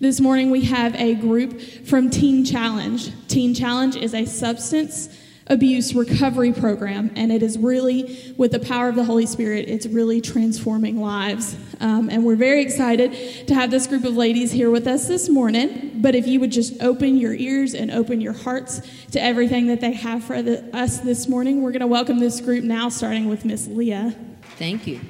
This 0.00 0.20
morning 0.20 0.50
we 0.50 0.64
have 0.64 0.92
a 0.96 1.14
group 1.14 1.60
from 1.60 2.10
Teen 2.10 2.44
Challenge. 2.44 3.12
Teen 3.28 3.54
Challenge 3.54 3.94
is 3.94 4.12
a 4.12 4.24
substance 4.24 5.08
abuse 5.46 5.94
recovery 5.94 6.52
program, 6.52 7.12
and 7.14 7.30
it 7.30 7.44
is 7.44 7.56
really, 7.56 8.34
with 8.36 8.50
the 8.50 8.58
power 8.58 8.88
of 8.88 8.96
the 8.96 9.04
Holy 9.04 9.26
Spirit, 9.26 9.68
it's 9.68 9.86
really 9.86 10.20
transforming 10.20 11.00
lives. 11.00 11.56
Um, 11.78 12.10
and 12.10 12.24
we're 12.24 12.34
very 12.34 12.60
excited 12.60 13.46
to 13.46 13.54
have 13.54 13.70
this 13.70 13.86
group 13.86 14.04
of 14.04 14.16
ladies 14.16 14.50
here 14.50 14.70
with 14.70 14.88
us 14.88 15.06
this 15.06 15.28
morning. 15.28 16.00
But 16.02 16.16
if 16.16 16.26
you 16.26 16.40
would 16.40 16.50
just 16.50 16.82
open 16.82 17.16
your 17.16 17.34
ears 17.34 17.74
and 17.74 17.92
open 17.92 18.20
your 18.20 18.32
hearts 18.32 18.80
to 19.12 19.22
everything 19.22 19.68
that 19.68 19.80
they 19.80 19.92
have 19.92 20.24
for 20.24 20.42
the, 20.42 20.64
us 20.76 20.98
this 21.00 21.28
morning, 21.28 21.62
we're 21.62 21.72
going 21.72 21.80
to 21.80 21.86
welcome 21.86 22.18
this 22.18 22.40
group 22.40 22.64
now, 22.64 22.88
starting 22.88 23.28
with 23.28 23.44
Miss 23.44 23.68
Leah. 23.68 24.16
Thank 24.58 24.88
you. 24.88 25.00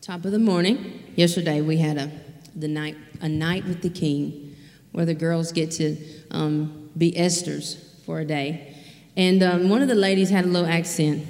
Top 0.00 0.24
of 0.24 0.32
the 0.32 0.38
morning. 0.38 1.02
Yesterday 1.14 1.60
we 1.60 1.76
had 1.76 1.98
a 1.98 2.10
the 2.56 2.68
night 2.68 2.96
a 3.24 3.28
night 3.28 3.64
with 3.64 3.82
the 3.82 3.90
King, 3.90 4.54
where 4.92 5.04
the 5.04 5.14
girls 5.14 5.50
get 5.50 5.72
to 5.72 5.96
um, 6.30 6.90
be 6.96 7.10
Esthers 7.10 7.82
for 8.04 8.20
a 8.20 8.24
day 8.24 8.74
and 9.16 9.42
um, 9.42 9.68
one 9.68 9.80
of 9.80 9.88
the 9.88 9.94
ladies 9.94 10.30
had 10.30 10.44
a 10.44 10.48
little 10.48 10.68
accent. 10.68 11.24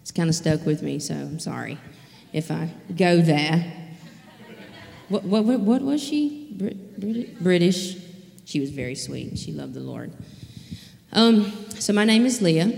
It's 0.00 0.10
kind 0.10 0.28
of 0.28 0.34
stuck 0.34 0.64
with 0.64 0.82
me, 0.82 0.98
so 0.98 1.14
I'm 1.14 1.38
sorry 1.38 1.78
if 2.32 2.50
I 2.50 2.70
go 2.96 3.20
there. 3.20 3.74
What, 5.08 5.24
what, 5.24 5.44
what, 5.44 5.60
what 5.60 5.82
was 5.82 6.02
she? 6.02 6.54
Brit, 6.56 7.42
British. 7.42 7.96
She 8.44 8.60
was 8.60 8.70
very 8.70 8.94
sweet. 8.94 9.38
She 9.38 9.52
loved 9.52 9.74
the 9.74 9.80
Lord. 9.80 10.12
Um, 11.12 11.52
so, 11.78 11.92
my 11.92 12.04
name 12.04 12.24
is 12.24 12.40
Leah. 12.42 12.72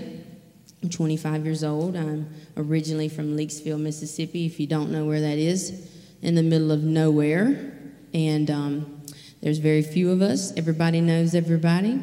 I'm 0.82 0.88
25 0.88 1.44
years 1.44 1.62
old. 1.62 1.96
I'm 1.96 2.32
originally 2.56 3.08
from 3.08 3.36
Leakesville, 3.36 3.80
Mississippi, 3.80 4.46
if 4.46 4.58
you 4.58 4.66
don't 4.66 4.90
know 4.90 5.04
where 5.04 5.20
that 5.20 5.38
is, 5.38 5.88
in 6.22 6.34
the 6.34 6.42
middle 6.42 6.72
of 6.72 6.82
nowhere. 6.82 7.72
And 8.12 8.50
um, 8.50 9.02
there's 9.40 9.58
very 9.58 9.82
few 9.82 10.10
of 10.10 10.22
us. 10.22 10.52
Everybody 10.56 11.00
knows 11.00 11.34
everybody. 11.34 12.02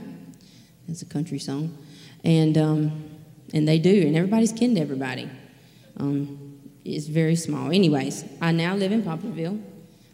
It's 0.88 1.02
a 1.02 1.05
country 1.05 1.39
song 1.39 1.77
and 2.23 2.58
um, 2.58 3.09
and 3.53 3.67
they 3.67 3.80
do, 3.80 4.05
and 4.05 4.16
everybody's 4.16 4.52
kin 4.52 4.75
to 4.75 4.81
everybody. 4.81 5.30
Um, 5.97 6.59
it's 6.83 7.08
very 7.08 7.36
small. 7.36 7.72
Anyways, 7.72 8.25
I 8.41 8.52
now 8.52 8.75
live 8.75 8.91
in 8.91 9.03
Poplarville. 9.03 9.61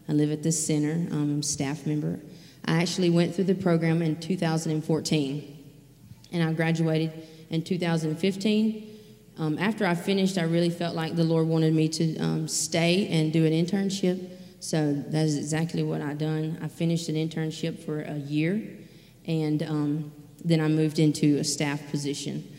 I 0.08 0.12
live 0.12 0.30
at 0.30 0.42
this 0.42 0.64
center. 0.64 0.92
I'm 1.12 1.40
a 1.40 1.42
staff 1.42 1.86
member. 1.86 2.20
I 2.64 2.80
actually 2.80 3.10
went 3.10 3.34
through 3.34 3.44
the 3.44 3.54
program 3.54 4.00
in 4.00 4.16
2014, 4.16 5.64
and 6.32 6.42
I 6.42 6.52
graduated 6.52 7.12
in 7.50 7.62
2015. 7.62 8.90
Um, 9.36 9.58
after 9.58 9.84
I 9.84 9.96
finished, 9.96 10.38
I 10.38 10.42
really 10.42 10.70
felt 10.70 10.94
like 10.94 11.16
the 11.16 11.24
Lord 11.24 11.48
wanted 11.48 11.74
me 11.74 11.88
to 11.88 12.18
um, 12.18 12.48
stay 12.48 13.08
and 13.08 13.32
do 13.32 13.44
an 13.44 13.52
internship. 13.52 14.30
So 14.64 14.94
that 14.94 15.26
is 15.26 15.36
exactly 15.36 15.82
what 15.82 16.00
I 16.00 16.14
done. 16.14 16.58
I 16.62 16.68
finished 16.68 17.10
an 17.10 17.16
internship 17.16 17.84
for 17.84 18.00
a 18.00 18.14
year, 18.14 18.66
and 19.26 19.62
um, 19.62 20.12
then 20.42 20.58
I 20.58 20.68
moved 20.68 20.98
into 20.98 21.36
a 21.36 21.44
staff 21.44 21.90
position. 21.90 22.50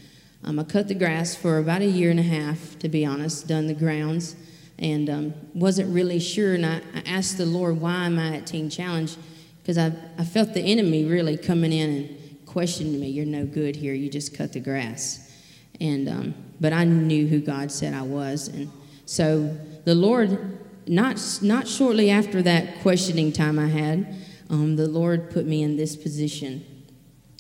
Um, 0.44 0.60
I 0.60 0.66
cut 0.66 0.88
the 0.88 0.94
grass 0.94 1.34
for 1.36 1.58
about 1.58 1.82
a 1.82 1.88
year 1.88 2.12
and 2.12 2.20
a 2.20 2.24
half, 2.24 2.78
to 2.78 2.90
be 2.90 3.08
honest, 3.08 3.48
done 3.48 3.66
the 3.66 3.74
grounds, 3.74 4.36
and 4.78 5.10
um, 5.10 5.34
wasn't 5.56 5.92
really 5.92 6.20
sure. 6.20 6.54
And 6.54 6.64
I, 6.64 6.82
I, 6.94 7.02
asked 7.08 7.40
the 7.40 7.48
Lord, 7.48 7.82
why 7.82 8.06
am 8.06 8.20
I 8.20 8.38
at 8.38 8.46
Teen 8.46 8.70
Challenge? 8.70 9.16
Because 9.64 9.80
I, 9.80 9.92
I 10.20 10.26
felt 10.26 10.54
the 10.54 10.62
enemy 10.62 11.06
really 11.06 11.38
coming 11.38 11.74
in 11.74 11.90
and 11.90 12.46
questioning 12.46 13.00
me. 13.00 13.08
You're 13.08 13.26
no 13.26 13.48
good 13.48 13.76
here. 13.76 13.96
You 13.96 14.12
just 14.12 14.38
cut 14.38 14.54
the 14.54 14.60
grass. 14.60 15.36
And 15.82 16.08
um, 16.08 16.36
but 16.62 16.72
I 16.72 16.84
knew 16.84 17.26
who 17.26 17.40
God 17.40 17.72
said 17.72 17.96
I 17.96 18.04
was, 18.04 18.48
and 18.48 18.72
so 19.08 19.58
the 19.86 19.96
Lord, 19.96 20.60
not 20.88 21.40
not 21.42 21.68
shortly 21.68 22.10
after 22.10 22.42
that 22.42 22.82
questioning 22.82 23.32
time 23.32 23.60
I 23.60 23.68
had, 23.68 24.16
um, 24.50 24.76
the 24.76 24.88
Lord 24.88 25.32
put 25.32 25.46
me 25.46 25.64
in 25.64 25.78
this 25.78 25.96
position 25.96 26.66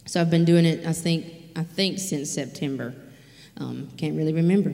so 0.07 0.21
I've 0.21 0.29
been 0.29 0.45
doing 0.45 0.65
it, 0.65 0.85
I 0.85 0.93
think, 0.93 1.25
I 1.55 1.63
think 1.63 1.97
since 1.97 2.29
September. 2.29 2.93
Um, 3.57 3.89
can't 3.97 4.15
really 4.15 4.33
remember. 4.33 4.73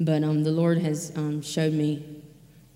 But 0.00 0.24
um, 0.24 0.42
the 0.42 0.50
Lord 0.50 0.78
has 0.78 1.12
um, 1.16 1.42
showed 1.42 1.72
me, 1.72 2.22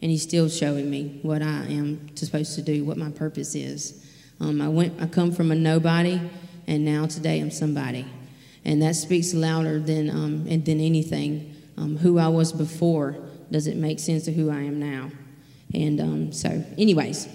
and 0.00 0.10
He's 0.10 0.22
still 0.22 0.48
showing 0.48 0.88
me 0.88 1.19
what 1.22 1.42
I 1.42 1.64
am 1.66 2.14
supposed 2.16 2.54
to 2.54 2.62
do, 2.62 2.84
what 2.84 2.96
my 2.96 3.10
purpose 3.10 3.54
is. 3.54 4.06
Um, 4.38 4.60
I 4.60 4.69
went, 4.69 5.00
I 5.00 5.06
come 5.06 5.32
from 5.32 5.50
a 5.50 5.56
nobody, 5.56 6.20
and 6.69 6.84
now 6.84 7.06
today 7.06 7.41
I'm 7.41 7.50
somebody, 7.50 8.06
and 8.64 8.80
that 8.82 8.94
speaks 8.94 9.34
louder 9.34 9.80
than 9.80 10.10
um, 10.10 10.44
than 10.44 10.80
anything. 10.80 11.48
Who 12.00 12.20
I 12.20 12.28
was 12.28 12.52
before 12.52 13.16
doesn't 13.50 13.80
make 13.80 13.98
sense 13.98 14.28
of 14.28 14.34
who 14.34 14.50
I 14.50 14.60
am 14.62 14.78
now. 14.78 15.10
And 15.74 16.34
so, 16.34 16.64
anyways, 16.76 17.28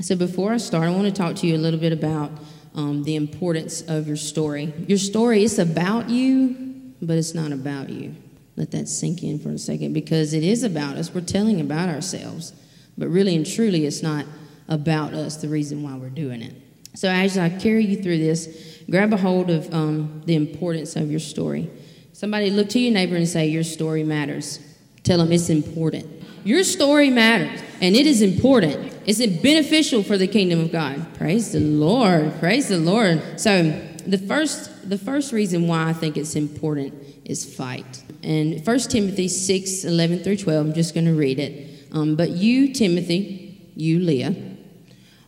so 0.00 0.16
before 0.16 0.52
I 0.52 0.56
start, 0.58 0.86
I 0.86 0.90
want 0.90 1.04
to 1.04 1.12
talk 1.12 1.36
to 1.36 1.46
you 1.46 1.56
a 1.56 1.58
little 1.58 1.80
bit 1.80 1.92
about 1.92 2.30
um, 2.74 3.04
the 3.04 3.16
importance 3.16 3.82
of 3.82 4.06
your 4.06 4.16
story. 4.16 4.72
Your 4.86 4.98
story 4.98 5.44
is 5.44 5.58
about 5.58 6.10
you, 6.10 6.92
but 7.00 7.16
it's 7.16 7.34
not 7.34 7.52
about 7.52 7.90
you. 7.90 8.14
Let 8.56 8.70
that 8.72 8.88
sink 8.88 9.22
in 9.22 9.38
for 9.38 9.50
a 9.50 9.58
second 9.58 9.92
because 9.92 10.32
it 10.32 10.44
is 10.44 10.62
about 10.62 10.96
us. 10.96 11.12
We're 11.12 11.20
telling 11.22 11.60
about 11.60 11.88
ourselves, 11.88 12.52
but 12.98 13.08
really 13.08 13.34
and 13.34 13.46
truly, 13.46 13.86
it's 13.86 14.02
not 14.02 14.26
about 14.68 15.12
us, 15.12 15.36
the 15.36 15.48
reason 15.48 15.82
why 15.82 15.96
we're 15.96 16.10
doing 16.10 16.42
it. 16.42 16.54
So, 16.94 17.08
as 17.08 17.36
I 17.36 17.48
carry 17.48 17.84
you 17.84 18.02
through 18.02 18.18
this, 18.18 18.82
grab 18.88 19.12
a 19.12 19.16
hold 19.16 19.50
of 19.50 19.72
um, 19.74 20.22
the 20.26 20.36
importance 20.36 20.94
of 20.94 21.10
your 21.10 21.20
story. 21.20 21.68
Somebody 22.12 22.50
look 22.50 22.68
to 22.70 22.78
your 22.78 22.92
neighbor 22.92 23.16
and 23.16 23.28
say, 23.28 23.46
Your 23.48 23.64
story 23.64 24.04
matters. 24.04 24.60
Tell 25.02 25.18
them 25.18 25.32
it's 25.32 25.50
important. 25.50 26.23
Your 26.44 26.62
story 26.62 27.10
matters, 27.10 27.62
and 27.80 27.96
it 27.96 28.06
is 28.06 28.22
important. 28.22 28.92
It's 29.06 29.24
beneficial 29.42 30.02
for 30.02 30.18
the 30.18 30.26
kingdom 30.26 30.60
of 30.60 30.70
God. 30.70 31.14
Praise 31.14 31.52
the 31.52 31.60
Lord. 31.60 32.38
Praise 32.38 32.68
the 32.68 32.78
Lord. 32.78 33.40
So 33.40 33.72
the 34.06 34.18
first 34.18 34.70
the 34.88 34.98
first 34.98 35.32
reason 35.32 35.66
why 35.66 35.88
I 35.88 35.92
think 35.92 36.16
it's 36.16 36.36
important 36.36 36.94
is 37.24 37.44
fight. 37.44 38.02
And 38.22 38.64
1 38.66 38.78
Timothy 38.80 39.28
6, 39.28 39.84
11 39.84 40.20
through 40.20 40.36
12, 40.36 40.66
I'm 40.66 40.74
just 40.74 40.94
going 40.94 41.06
to 41.06 41.14
read 41.14 41.38
it. 41.38 41.88
Um, 41.92 42.16
but 42.16 42.30
you, 42.30 42.72
Timothy, 42.72 43.70
you, 43.74 43.98
Leah, 44.00 44.34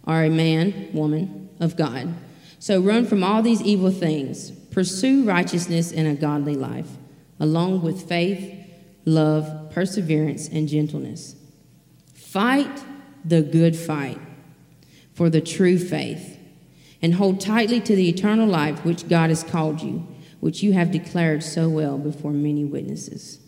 are 0.05 0.25
a 0.25 0.31
man, 0.31 0.91
woman 0.93 1.49
of 1.61 1.77
God. 1.77 2.15
So 2.59 2.81
run 2.81 3.07
from 3.07 3.23
all 3.23 3.43
these 3.43 3.63
evil 3.63 3.91
things. 3.91 4.51
Pursue 4.51 5.25
righteousness 5.25 5.93
and 5.93 6.07
a 6.07 6.15
godly 6.15 6.55
life, 6.55 6.89
along 7.41 7.83
with 7.83 8.09
faith, 8.09 8.55
love, 9.05 9.66
perseverance, 9.77 10.49
and 10.49 10.71
gentleness. 10.71 11.37
Fight 12.15 12.83
the 13.27 13.43
good 13.43 13.77
fight 13.77 14.19
for 15.13 15.29
the 15.29 15.43
true 15.43 15.79
faith, 15.79 16.39
and 17.03 17.13
hold 17.13 17.43
tightly 17.43 17.79
to 17.79 17.95
the 17.95 18.09
eternal 18.09 18.49
life 18.49 18.87
which 18.87 19.07
God 19.07 19.29
has 19.29 19.45
called 19.45 19.83
you, 19.83 20.09
which 20.41 20.63
you 20.63 20.73
have 20.73 20.91
declared 20.91 21.43
so 21.43 21.69
well 21.69 21.99
before 21.99 22.33
many 22.33 22.65
witnesses. 22.65 23.39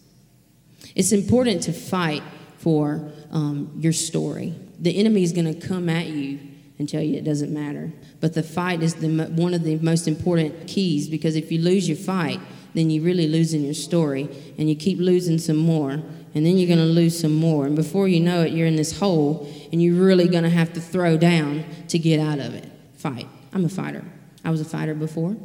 It's 0.95 1.13
important 1.13 1.63
to 1.63 1.73
fight 1.73 2.23
for 2.59 3.11
um, 3.31 3.73
your 3.79 3.95
story. 3.95 4.53
The 4.79 4.99
enemy 4.99 5.23
is 5.23 5.33
going 5.33 5.59
to 5.59 5.67
come 5.67 5.89
at 5.89 6.09
you 6.09 6.41
and 6.79 6.87
tell 6.87 7.01
you 7.01 7.17
it 7.17 7.25
doesn't 7.25 7.55
matter. 7.55 7.91
But 8.21 8.35
the 8.35 8.43
fight 8.43 8.83
is 8.83 8.97
the, 8.97 9.25
one 9.29 9.55
of 9.55 9.65
the 9.65 9.77
most 9.77 10.07
important 10.07 10.69
keys 10.69 11.09
because 11.09 11.37
if 11.37 11.51
you 11.51 11.59
lose 11.63 11.89
your 11.89 11.97
fight, 11.97 12.39
then 12.75 12.91
you're 12.91 13.05
really 13.05 13.27
losing 13.27 13.65
your 13.65 13.75
story 13.75 14.29
and 14.59 14.69
you 14.69 14.77
keep 14.77 14.99
losing 14.99 15.39
some 15.39 15.57
more 15.57 16.03
and 16.39 16.47
then 16.47 16.57
you're 16.57 16.69
going 16.69 16.79
to 16.79 16.85
lose 16.85 17.19
some 17.19 17.35
more. 17.35 17.67
And 17.67 17.75
before 17.75 18.07
you 18.07 18.21
know 18.21 18.43
it, 18.43 18.53
you're 18.53 18.69
in 18.69 18.77
this 18.77 18.97
hole, 18.97 19.53
and 19.73 19.83
you're 19.83 20.01
really 20.01 20.29
going 20.29 20.45
to 20.45 20.51
have 20.51 20.73
to 20.75 20.81
throw 20.81 21.17
down 21.17 21.65
to 21.89 21.99
get 21.99 22.21
out 22.21 22.39
of 22.39 22.55
it. 22.55 22.71
Fight. 22.97 23.27
I'm 23.53 23.65
a 23.65 23.69
fighter. 23.69 24.05
I 24.45 24.51
was 24.51 24.61
a 24.61 24.65
fighter 24.65 24.95
before. 24.95 25.37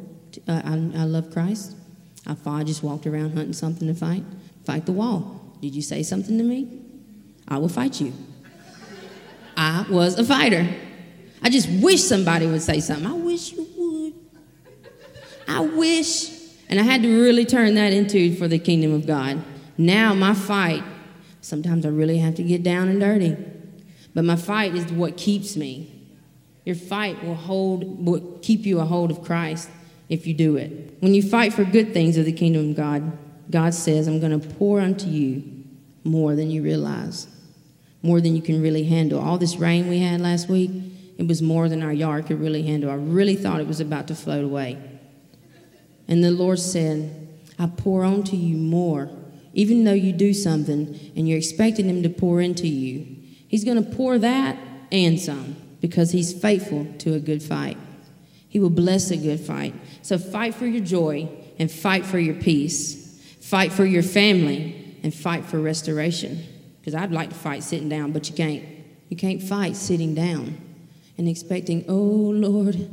Uh, 0.48 0.62
I, 0.64 0.74
I 0.74 1.04
love 1.06 1.32
Christ. 1.32 1.76
I 2.28 2.36
fought, 2.36 2.60
I 2.60 2.64
just 2.64 2.84
walked 2.84 3.08
around 3.08 3.34
hunting 3.34 3.54
something 3.54 3.88
to 3.88 3.96
fight. 3.96 4.24
Fight 4.66 4.86
the 4.86 4.92
wall. 4.92 5.42
Did 5.62 5.74
you 5.74 5.82
say 5.82 6.04
something 6.04 6.38
to 6.38 6.44
me? 6.44 6.82
I 7.48 7.58
will 7.58 7.70
fight 7.70 8.00
you. 8.00 8.14
I 9.58 9.88
was 9.90 10.20
a 10.20 10.24
fighter. 10.24 10.70
I 11.42 11.50
just 11.50 11.70
wish 11.82 12.04
somebody 12.04 12.46
would 12.46 12.62
say 12.62 12.82
something. 12.82 13.08
I 13.08 13.14
wish 13.14 13.52
you 13.54 13.68
would. 13.78 14.14
I 15.48 15.62
wish. 15.62 16.30
And 16.70 16.80
I 16.80 16.84
had 16.84 17.02
to 17.02 17.22
really 17.22 17.46
turn 17.46 17.74
that 17.76 17.94
into 17.94 18.36
for 18.36 18.48
the 18.48 18.60
kingdom 18.60 18.94
of 18.94 19.08
God. 19.08 19.44
Now, 19.84 20.14
my 20.14 20.34
fight, 20.34 20.82
sometimes 21.42 21.86
I 21.86 21.90
really 21.90 22.20
have 22.20 22.36
to 22.36 22.44
get 22.44 22.64
down 22.64 22.88
and 22.88 23.02
dirty, 23.02 23.36
but 24.14 24.24
my 24.24 24.38
fight 24.38 24.76
is 24.76 24.90
what 24.94 25.18
keeps 25.18 25.58
me. 25.58 25.92
Your 26.64 26.78
fight 26.78 27.22
will 27.22 27.36
hold, 27.36 28.06
will 28.06 28.40
keep 28.42 28.66
you 28.66 28.80
a 28.80 28.86
hold 28.86 29.12
of 29.12 29.22
Christ 29.26 29.70
if 30.08 30.26
you 30.26 30.34
do 30.34 30.56
it. 30.56 30.96
When 31.02 31.14
you 31.14 31.22
fight 31.22 31.52
for 31.52 31.66
good 31.66 31.94
things 31.94 32.16
of 32.16 32.24
the 32.24 32.32
kingdom 32.32 32.70
of 32.70 32.78
God, 32.78 33.18
God 33.52 33.74
says, 33.74 34.08
I'm 34.08 34.22
going 34.22 34.40
to 34.40 34.48
pour 34.56 34.80
unto 34.80 35.08
you 35.08 35.44
more 36.06 36.34
than 36.34 36.50
you 36.50 36.64
realize, 36.64 37.28
more 38.02 38.22
than 38.22 38.38
you 38.38 38.42
can 38.42 38.62
really 38.62 38.86
handle. 38.86 39.20
All 39.20 39.38
this 39.38 39.58
rain 39.58 39.90
we 39.90 40.00
had 40.00 40.22
last 40.22 40.48
week, 40.48 40.72
it 41.18 41.28
was 41.28 41.42
more 41.42 41.68
than 41.68 41.84
our 41.84 41.92
yard 41.92 42.28
could 42.28 42.40
really 42.40 42.64
handle. 42.64 42.90
I 42.90 42.96
really 42.96 43.36
thought 43.36 43.60
it 43.60 43.68
was 43.68 43.82
about 43.82 44.08
to 44.08 44.16
float 44.16 44.46
away. 44.46 44.82
And 46.08 46.24
the 46.24 46.32
Lord 46.32 46.60
said, 46.60 47.28
I 47.60 47.68
pour 47.68 48.06
onto 48.06 48.38
you 48.38 48.56
more 48.56 49.10
even 49.54 49.84
though 49.84 49.94
you 49.94 50.12
do 50.12 50.34
something 50.34 51.00
and 51.16 51.28
you're 51.28 51.38
expecting 51.38 51.88
Him 51.88 52.04
to 52.04 52.10
pour 52.10 52.42
into 52.42 52.68
you, 52.68 53.06
He's 53.48 53.64
going 53.64 53.84
to 53.84 53.96
pour 53.96 54.18
that 54.18 54.58
and 54.92 55.20
some. 55.20 55.56
because 55.80 56.12
he's 56.12 56.34
faithful 56.34 56.88
to 57.00 57.14
a 57.14 57.20
good 57.20 57.44
fight. 57.44 57.78
He 58.48 58.60
will 58.60 58.70
bless 58.70 59.12
a 59.12 59.18
good 59.18 59.40
fight. 59.40 59.76
So 60.02 60.18
fight 60.18 60.56
for 60.56 60.66
your 60.66 60.84
joy 60.84 61.30
and 61.60 61.70
fight 61.70 62.06
for 62.06 62.18
your 62.18 62.36
peace. 62.36 63.22
Fight 63.42 63.72
for 63.74 63.84
your 63.84 64.02
family 64.02 64.98
and 65.04 65.14
fight 65.14 65.46
for 65.46 65.60
restoration. 65.60 66.42
Because 66.80 66.96
I'd 66.96 67.12
like 67.12 67.30
to 67.30 67.36
fight 67.36 67.64
sitting 67.64 67.90
down, 67.90 68.12
but 68.12 68.30
you 68.30 68.36
can't. 68.36 68.64
You 69.10 69.18
can't 69.18 69.44
fight 69.44 69.76
sitting 69.76 70.16
down 70.16 70.58
and 71.18 71.28
expecting, 71.28 71.86
oh 71.88 71.94
Lord 71.94 72.90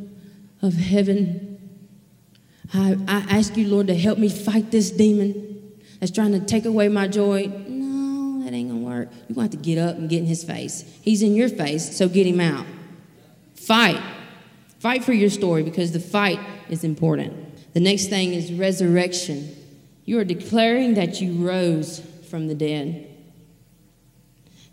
of 0.61 0.75
heaven, 0.75 1.59
I, 2.75 2.99
I 3.09 3.39
ask 3.39 3.57
you, 3.57 3.69
Lord, 3.69 3.87
to 3.87 3.95
help 3.95 4.19
me 4.19 4.29
fight 4.29 4.71
this 4.71 4.91
demon 4.91 5.50
that's 6.01 6.11
trying 6.11 6.33
to 6.33 6.41
take 6.41 6.65
away 6.65 6.89
my 6.89 7.07
joy. 7.07 7.47
No, 7.69 8.43
that 8.43 8.53
ain't 8.53 8.71
gonna 8.71 8.81
work. 8.81 9.11
You're 9.29 9.35
gonna 9.35 9.43
have 9.43 9.51
to 9.51 9.57
get 9.59 9.79
up 9.79 9.97
and 9.97 10.09
get 10.09 10.19
in 10.19 10.27
his 10.27 10.43
face. 10.43 10.85
He's 11.03 11.23
in 11.23 11.35
your 11.35 11.49
face, 11.49 11.97
so 11.97 12.09
get 12.09 12.27
him 12.27 12.41
out. 12.41 12.67
Fight. 13.55 14.03
Fight 14.79 15.05
for 15.05 15.13
your 15.13 15.31
story 15.31 15.63
because 15.63 15.93
the 15.93 16.01
fight 16.01 16.41
is 16.71 16.85
important. 16.85 17.75
The 17.75 17.81
next 17.81 18.07
thing 18.07 18.33
is 18.33 18.53
resurrection. 18.53 19.55
You 20.07 20.19
are 20.19 20.25
declaring 20.25 20.95
that 20.95 21.21
you 21.21 21.47
rose 21.47 22.01
from 22.31 22.49
the 22.49 22.55
dead. 22.55 23.07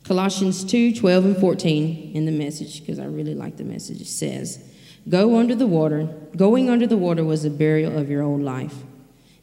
Colossians 0.06 0.64
2 0.64 0.96
12 0.96 1.26
and 1.26 1.38
14 1.38 2.16
in 2.16 2.26
the 2.26 2.32
message, 2.32 2.80
because 2.80 2.98
I 2.98 3.06
really 3.06 3.36
like 3.36 3.58
the 3.58 3.66
message, 3.66 4.00
it 4.00 4.08
says, 4.08 4.64
Go 5.10 5.38
under 5.38 5.56
the 5.56 5.68
water. 5.68 6.08
Going 6.36 6.70
under 6.70 6.88
the 6.88 6.98
water 6.98 7.24
was 7.24 7.44
a 7.44 7.50
burial 7.50 7.98
of 7.98 8.10
your 8.10 8.24
old 8.24 8.42
life, 8.42 8.76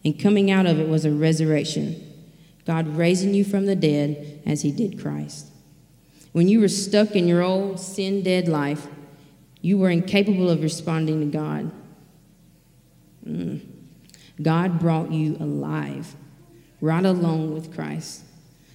and 0.05 0.19
coming 0.19 0.51
out 0.51 0.67
of 0.67 0.79
it 0.79 0.89
was 0.89 1.05
a 1.05 1.11
resurrection. 1.11 2.01
God 2.67 2.89
raising 2.89 3.35
you 3.35 3.45
from 3.45 3.67
the 3.67 3.77
dead 3.77 4.43
as 4.47 4.63
He 4.63 4.71
did 4.71 5.01
Christ. 5.01 5.47
When 6.33 6.49
you 6.49 6.61
were 6.61 6.69
stuck 6.69 7.13
in 7.13 7.29
your 7.29 7.43
old 7.43 7.79
sin 7.79 8.23
dead 8.23 8.49
life, 8.49 8.87
you 9.61 9.79
were 9.79 9.91
incapable 9.91 10.51
of 10.51 10.63
responding 10.63 11.21
to 11.21 11.27
God. 11.27 11.71
Mm. 13.27 13.61
God 14.43 14.81
brought 14.81 15.13
you 15.13 15.37
alive, 15.39 16.15
right 16.81 17.05
along 17.05 17.55
with 17.55 17.75
Christ. 17.75 18.25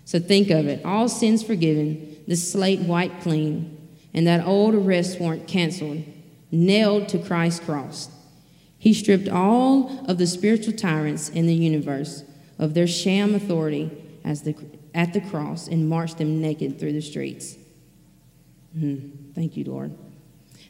So 0.06 0.20
think 0.20 0.50
of 0.50 0.68
it 0.68 0.84
all 0.84 1.08
sins 1.08 1.44
forgiven, 1.44 2.24
the 2.28 2.36
slate 2.36 2.80
wiped 2.80 3.22
clean, 3.22 3.78
and 4.14 4.26
that 4.26 4.46
old 4.48 4.74
arrest 4.74 5.20
warrant 5.20 5.48
canceled 5.48 6.04
nailed 6.52 7.10
to 7.10 7.20
Christ's 7.20 7.64
cross. 7.64 8.10
He 8.80 8.94
stripped 8.94 9.28
all 9.28 10.06
of 10.08 10.18
the 10.18 10.26
spiritual 10.26 10.74
tyrants 10.74 11.28
in 11.30 11.46
the 11.46 11.54
universe 11.54 12.24
of 12.58 12.74
their 12.74 12.88
sham 12.88 13.36
authority 13.36 13.92
as 14.24 14.44
the, 14.44 14.56
at 14.96 15.14
the 15.14 15.20
cross 15.20 15.68
and 15.68 15.90
marched 15.90 16.18
them 16.18 16.42
naked 16.42 16.80
through 16.80 16.94
the 16.94 17.02
streets. 17.02 17.58
Mm, 18.78 19.34
thank 19.36 19.58
you, 19.58 19.66
Lord. 19.66 19.96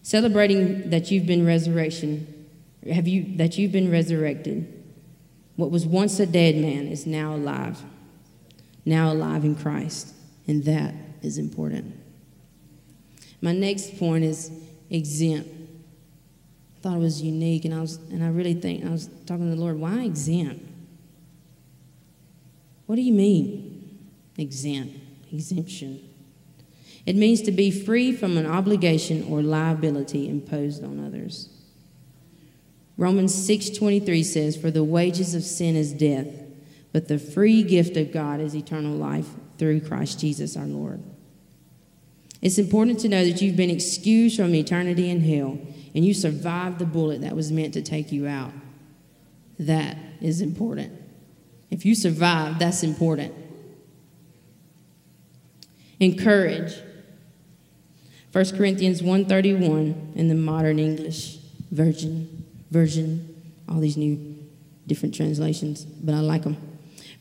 Celebrating 0.01 0.89
that 0.89 1.11
you've 1.11 1.27
been 1.27 1.45
resurrection, 1.45 2.47
have 2.91 3.07
you 3.07 3.38
that 3.38 3.57
you've 3.57 3.71
been 3.71 3.91
resurrected. 3.91 4.75
What 5.56 5.71
was 5.71 5.85
once 5.85 6.19
a 6.19 6.25
dead 6.25 6.56
man 6.56 6.88
is 6.88 7.06
now 7.06 7.35
alive, 7.35 7.83
now 8.85 9.11
alive 9.11 9.44
in 9.44 9.56
Christ, 9.56 10.13
and 10.47 10.63
that 10.63 10.95
is 11.21 11.38
important. 11.38 11.95
My 13.41 13.51
next 13.51 13.97
point 13.97 14.23
is 14.23 14.51
exempt 14.89 15.58
thought 16.81 16.96
it 16.96 17.00
was 17.00 17.22
unique, 17.22 17.66
and 17.66 17.74
I 17.74 17.81
was, 17.81 17.98
and 18.12 18.24
I 18.24 18.30
really 18.30 18.54
think 18.54 18.86
I 18.86 18.90
was 18.90 19.10
talking 19.26 19.50
to 19.50 19.56
the 19.56 19.62
Lord. 19.62 19.80
Why 19.80 20.04
exempt? 20.04 20.66
What 22.86 22.96
do 22.96 23.02
you 23.02 23.14
mean, 23.14 24.00
exempt? 24.38 24.98
Exemption. 25.31 26.00
It 27.06 27.16
means 27.16 27.42
to 27.44 27.52
be 27.52 27.72
free 27.72 28.12
from 28.12 28.38
an 28.38 28.46
obligation 28.46 29.24
or 29.24 29.42
liability 29.42 30.30
imposed 30.30 30.84
on 30.84 31.04
others. 31.04 31.50
Romans 32.98 33.34
6:23 33.34 34.24
says, 34.24 34.56
"For 34.56 34.72
the 34.72 34.84
wages 34.84 35.34
of 35.34 35.44
sin 35.44 35.76
is 35.76 35.94
death, 35.94 36.28
but 36.92 37.08
the 37.08 37.20
free 37.20 37.64
gift 37.64 37.96
of 37.96 38.12
God 38.12 38.42
is 38.42 38.56
eternal 38.56 38.96
life 38.96 39.36
through 39.58 39.81
Christ 39.81 40.20
Jesus 40.20 40.58
our 40.58 40.68
Lord." 40.68 41.00
It's 42.42 42.58
important 42.58 43.00
to 43.00 43.10
know 43.10 43.24
that 43.26 43.42
you've 43.42 43.56
been 43.56 43.70
excused 43.70 44.38
from 44.38 44.56
eternity 44.56 45.10
in 45.10 45.22
hell 45.22 45.60
and 45.95 46.06
you 46.06 46.13
survived 46.13 46.80
the 46.80 46.86
bullet 46.86 47.21
that 47.21 47.36
was 47.36 47.51
meant 47.51 47.74
to 47.74 47.81
take 47.81 48.12
you 48.12 48.27
out. 48.27 48.51
That 49.57 49.97
is 50.21 50.41
important. 50.41 50.94
If 51.69 51.86
you 51.86 51.95
survive, 51.95 52.59
that's 52.59 52.83
important. 52.83 53.33
Encourage. 56.00 56.74
1 58.31 58.45
Corinthians 58.57 59.01
131 59.01 60.13
in 60.15 60.27
the 60.27 60.36
modern 60.36 60.80
English 60.80 61.38
version, 61.71 62.45
version, 62.69 63.35
all 63.68 63.80
these 63.80 63.97
new 63.97 64.38
different 64.88 65.15
translations, 65.15 65.85
but 65.85 66.13
I 66.13 66.19
like 66.19 66.44
them. 66.44 66.57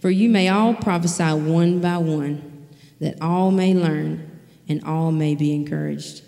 For 0.00 0.10
you 0.10 0.28
may 0.28 0.48
all 0.48 0.74
prophesy 0.74 1.24
one 1.24 1.80
by 1.80 1.98
one, 1.98 2.66
that 3.00 3.20
all 3.20 3.50
may 3.50 3.74
learn 3.74 4.40
and 4.68 4.84
all 4.84 5.12
may 5.12 5.34
be 5.34 5.54
encouraged. 5.54 6.22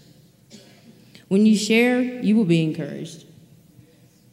When 1.31 1.47
you 1.47 1.57
share, 1.57 2.03
you 2.03 2.35
will 2.35 2.45
be 2.45 2.65
encouraged. 2.65 3.25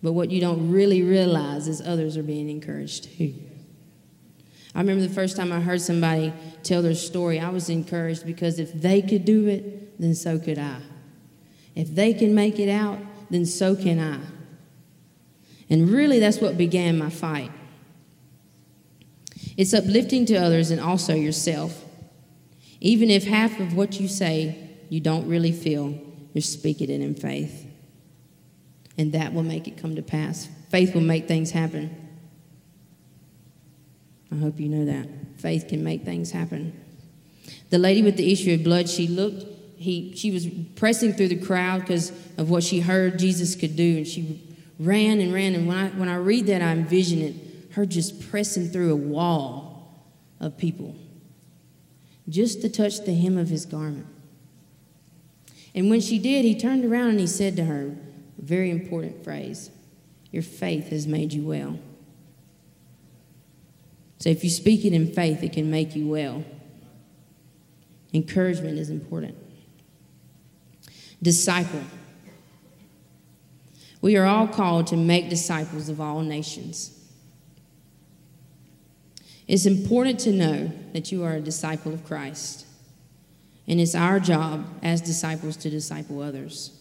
But 0.02 0.14
what 0.14 0.32
you 0.32 0.42
don't 0.42 0.72
really 0.72 1.04
realize 1.04 1.68
is 1.68 1.80
others 1.80 2.18
are 2.18 2.24
being 2.24 2.50
encouraged 2.50 3.04
too. 3.16 3.36
I 4.74 4.80
remember 4.80 5.06
the 5.06 5.14
first 5.14 5.38
time 5.38 5.52
I 5.52 5.60
heard 5.60 5.80
somebody 5.80 6.34
tell 6.64 6.82
their 6.82 6.96
story, 6.96 7.40
I 7.40 7.50
was 7.50 7.70
encouraged 7.70 8.26
because 8.26 8.58
if 8.58 8.74
they 8.74 9.04
could 9.04 9.26
do 9.26 9.48
it, 9.48 10.00
then 10.00 10.16
so 10.16 10.40
could 10.40 10.58
I. 10.58 10.80
If 11.76 11.94
they 11.94 12.16
can 12.16 12.34
make 12.34 12.58
it 12.58 12.70
out, 12.70 12.98
then 13.30 13.46
so 13.46 13.76
can 13.76 14.00
I. 14.00 14.18
And 15.70 15.90
really, 15.90 16.18
that's 16.18 16.40
what 16.40 16.58
began 16.58 16.98
my 16.98 17.12
fight. 17.12 17.52
It's 19.56 19.76
uplifting 19.76 20.26
to 20.26 20.36
others 20.36 20.72
and 20.72 20.82
also 20.82 21.14
yourself. 21.14 21.86
Even 22.82 23.12
if 23.12 23.26
half 23.26 23.60
of 23.60 23.76
what 23.76 24.00
you 24.00 24.08
say 24.08 24.72
you 24.90 25.00
don't 25.00 25.28
really 25.28 25.52
feel, 25.52 26.07
you're 26.38 26.44
speaking 26.44 26.92
it 26.92 27.02
in 27.02 27.16
faith. 27.16 27.66
And 28.96 29.12
that 29.14 29.34
will 29.34 29.42
make 29.42 29.68
it 29.68 29.76
come 29.76 29.96
to 29.96 30.04
pass. 30.04 30.48
Faith 30.70 30.94
will 30.94 31.02
make 31.02 31.28
things 31.28 31.50
happen. 31.50 31.90
I 34.32 34.36
hope 34.36 34.60
you 34.60 34.70
know 34.70 34.86
that. 34.86 35.08
Faith 35.38 35.68
can 35.68 35.84
make 35.84 36.04
things 36.04 36.30
happen. 36.30 36.80
The 37.72 37.80
lady 37.80 38.04
with 38.04 38.18
the 38.18 38.32
issue 38.32 38.54
of 38.54 38.64
blood, 38.64 38.88
she 38.88 39.08
looked, 39.08 39.48
he, 39.78 40.14
she 40.16 40.30
was 40.30 40.46
pressing 40.76 41.14
through 41.14 41.30
the 41.30 41.44
crowd 41.44 41.82
because 41.82 42.12
of 42.38 42.52
what 42.52 42.64
she 42.64 42.82
heard 42.82 43.18
Jesus 43.18 43.56
could 43.56 43.76
do. 43.76 43.98
And 43.98 44.08
she 44.08 44.40
ran 44.78 45.20
and 45.20 45.34
ran. 45.34 45.56
And 45.56 45.68
when 45.68 45.78
I, 45.78 45.88
when 45.90 46.08
I 46.08 46.18
read 46.18 46.46
that, 46.48 46.62
I 46.62 46.70
envision 46.70 47.20
it 47.20 47.36
her 47.72 47.88
just 47.88 48.30
pressing 48.30 48.70
through 48.70 48.94
a 48.94 48.96
wall 48.96 50.06
of 50.40 50.56
people 50.56 50.96
just 52.30 52.62
to 52.62 52.70
touch 52.70 53.06
the 53.06 53.16
hem 53.16 53.40
of 53.40 53.50
his 53.50 53.66
garment. 53.66 54.06
And 55.78 55.92
when 55.92 56.02
she 56.02 56.18
did, 56.18 56.44
he 56.44 56.60
turned 56.60 56.84
around 56.84 57.10
and 57.10 57.20
he 57.20 57.28
said 57.28 57.56
to 57.58 57.66
her, 57.66 57.96
a 58.40 58.42
very 58.42 58.72
important 58.72 59.24
phrase 59.24 59.70
Your 60.32 60.42
faith 60.42 60.90
has 60.90 61.06
made 61.06 61.32
you 61.32 61.44
well. 61.44 61.78
So 64.18 64.30
if 64.30 64.44
you 64.44 64.50
speak 64.50 64.86
it 64.86 64.94
in 64.94 65.14
faith, 65.14 65.44
it 65.44 65.54
can 65.54 65.70
make 65.70 65.96
you 65.96 66.08
well. 66.08 66.44
Encouragement 68.12 68.80
is 68.80 68.90
important. 68.90 69.38
Disciple. 71.22 71.84
We 74.02 74.18
are 74.18 74.26
all 74.26 74.48
called 74.48 74.88
to 74.88 74.98
make 74.98 75.30
disciples 75.30 75.90
of 75.90 76.02
all 76.02 76.22
nations. 76.22 76.92
It's 79.48 79.68
important 79.68 80.20
to 80.22 80.32
know 80.32 80.72
that 80.94 81.12
you 81.12 81.24
are 81.24 81.36
a 81.36 81.42
disciple 81.42 81.94
of 81.94 82.04
Christ. 82.04 82.67
And 83.68 83.82
it's 83.82 83.96
our 83.96 84.20
job 84.20 84.66
as 84.82 85.02
disciples 85.02 85.58
to 85.58 85.70
disciple 85.70 86.22
others. 86.22 86.72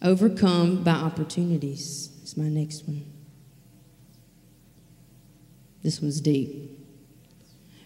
Overcome 0.00 0.84
by 0.84 0.92
opportunities 0.92 2.10
is 2.22 2.36
my 2.36 2.48
next 2.48 2.86
one. 2.86 3.04
This 5.82 6.00
one's 6.00 6.20
deep. 6.20 6.78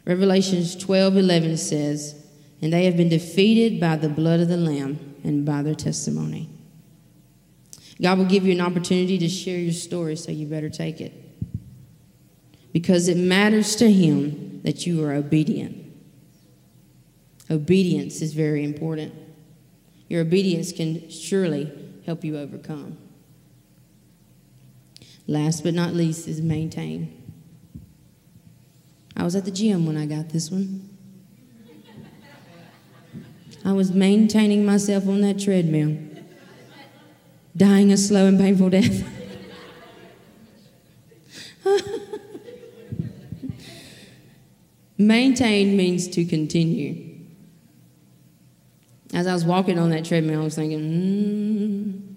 Revelations 0.04 0.76
12 0.76 1.16
11 1.16 1.57
says, 1.57 2.26
And 2.61 2.73
they 2.73 2.85
have 2.85 2.97
been 2.97 3.09
defeated 3.09 3.81
by 3.81 3.97
the 3.97 4.09
blood 4.09 4.40
of 4.40 4.49
the 4.49 4.57
Lamb 4.57 5.14
and 5.25 5.47
by 5.47 5.62
their 5.62 5.75
testimony. 5.75 6.50
God 8.00 8.19
will 8.19 8.25
give 8.25 8.45
you 8.45 8.52
an 8.52 8.61
opportunity 8.61 9.16
to 9.19 9.28
share 9.28 9.59
your 9.59 9.73
story, 9.73 10.16
so 10.16 10.33
you 10.33 10.47
better 10.47 10.69
take 10.69 11.00
it. 11.00 11.12
Because 12.73 13.09
it 13.09 13.16
matters 13.16 13.76
to 13.76 13.90
Him 13.90 14.61
that 14.64 14.87
you 14.87 15.04
are 15.04 15.12
obedient. 15.12 15.82
Obedience 17.53 18.23
is 18.23 18.33
very 18.33 18.65
important. 18.65 19.13
Your 20.09 20.23
obedience 20.23 20.73
can 20.73 21.11
surely 21.11 21.71
help 22.07 22.25
you 22.25 22.39
overcome. 22.39 22.97
Last 25.27 25.63
but 25.63 25.75
not 25.75 25.93
least 25.93 26.27
is 26.27 26.41
maintain. 26.41 27.23
I 29.15 29.23
was 29.25 29.37
at 29.37 29.45
the 29.45 29.51
gym 29.51 29.85
when 29.85 29.99
I 29.99 30.07
got 30.07 30.31
this 30.31 30.51
one. 30.51 30.89
I 33.67 33.73
was 33.73 33.93
maintaining 33.93 34.65
myself 34.65 35.07
on 35.07 35.21
that 35.21 35.39
treadmill, 35.39 35.99
dying 37.55 37.93
a 37.93 37.99
slow 37.99 38.29
and 38.29 38.39
painful 38.39 38.71
death. 38.71 39.07
Maintain 44.97 45.77
means 45.77 46.09
to 46.09 46.25
continue. 46.25 47.12
As 49.12 49.26
I 49.26 49.35
was 49.35 49.45
walking 49.45 49.78
on 49.78 49.90
that 49.90 50.04
treadmill, 50.04 50.40
I 50.40 50.45
was 50.45 50.54
thinking, 50.54 50.81
mm, 50.81 52.14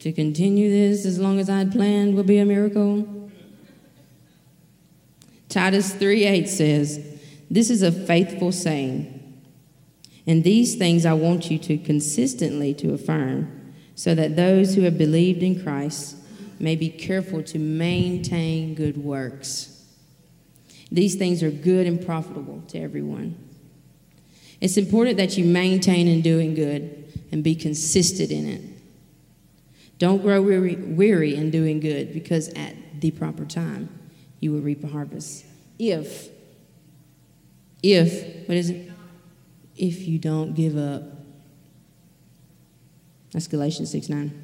to 0.00 0.12
continue 0.12 0.70
this 0.70 1.06
as 1.06 1.18
long 1.18 1.40
as 1.40 1.48
I 1.48 1.58
had 1.58 1.72
planned 1.72 2.14
will 2.14 2.24
be 2.24 2.38
a 2.38 2.44
miracle. 2.44 3.30
Titus 5.48 5.94
3 5.94 6.24
8 6.24 6.48
says, 6.48 7.20
This 7.50 7.70
is 7.70 7.82
a 7.82 7.90
faithful 7.90 8.52
saying. 8.52 9.14
And 10.26 10.44
these 10.44 10.76
things 10.76 11.06
I 11.06 11.14
want 11.14 11.50
you 11.50 11.58
to 11.58 11.78
consistently 11.78 12.74
to 12.74 12.92
affirm, 12.92 13.72
so 13.94 14.14
that 14.14 14.36
those 14.36 14.74
who 14.74 14.82
have 14.82 14.98
believed 14.98 15.42
in 15.42 15.62
Christ 15.62 16.16
may 16.60 16.76
be 16.76 16.90
careful 16.90 17.42
to 17.44 17.58
maintain 17.58 18.74
good 18.74 18.98
works. 18.98 19.86
These 20.92 21.14
things 21.14 21.42
are 21.42 21.50
good 21.50 21.86
and 21.86 22.04
profitable 22.04 22.62
to 22.68 22.78
everyone. 22.78 23.47
It's 24.60 24.76
important 24.76 25.16
that 25.18 25.36
you 25.36 25.44
maintain 25.44 26.08
in 26.08 26.20
doing 26.20 26.54
good 26.54 27.12
and 27.30 27.44
be 27.44 27.54
consistent 27.54 28.30
in 28.30 28.48
it. 28.48 28.62
Don't 29.98 30.22
grow 30.22 30.40
weary, 30.40 30.76
weary 30.76 31.34
in 31.34 31.50
doing 31.50 31.80
good 31.80 32.12
because 32.12 32.48
at 32.50 32.74
the 33.00 33.10
proper 33.10 33.44
time 33.44 33.88
you 34.40 34.52
will 34.52 34.60
reap 34.60 34.82
a 34.84 34.88
harvest. 34.88 35.44
If, 35.78 36.28
if, 37.82 38.48
what 38.48 38.56
is 38.56 38.70
it? 38.70 38.90
If 39.76 40.08
you 40.08 40.18
don't 40.18 40.54
give 40.54 40.76
up. 40.76 41.02
That's 43.32 43.46
Galatians 43.46 43.90
6 43.90 44.08
9. 44.08 44.42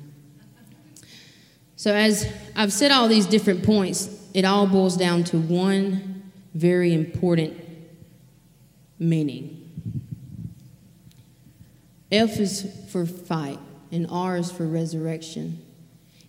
So, 1.77 1.93
as 1.93 2.33
I've 2.55 2.73
said 2.73 2.91
all 2.91 3.09
these 3.09 3.27
different 3.27 3.65
points, 3.65 4.09
it 4.33 4.45
all 4.45 4.67
boils 4.67 4.97
down 4.97 5.25
to 5.25 5.39
one 5.39 6.31
very 6.55 6.95
important 6.95 7.61
meaning. 8.99 9.64
F 12.15 12.39
is 12.39 12.71
for 12.91 13.07
fight, 13.07 13.59
and 13.91 14.07
R 14.11 14.37
is 14.37 14.51
for 14.51 14.67
resurrection. 14.67 15.61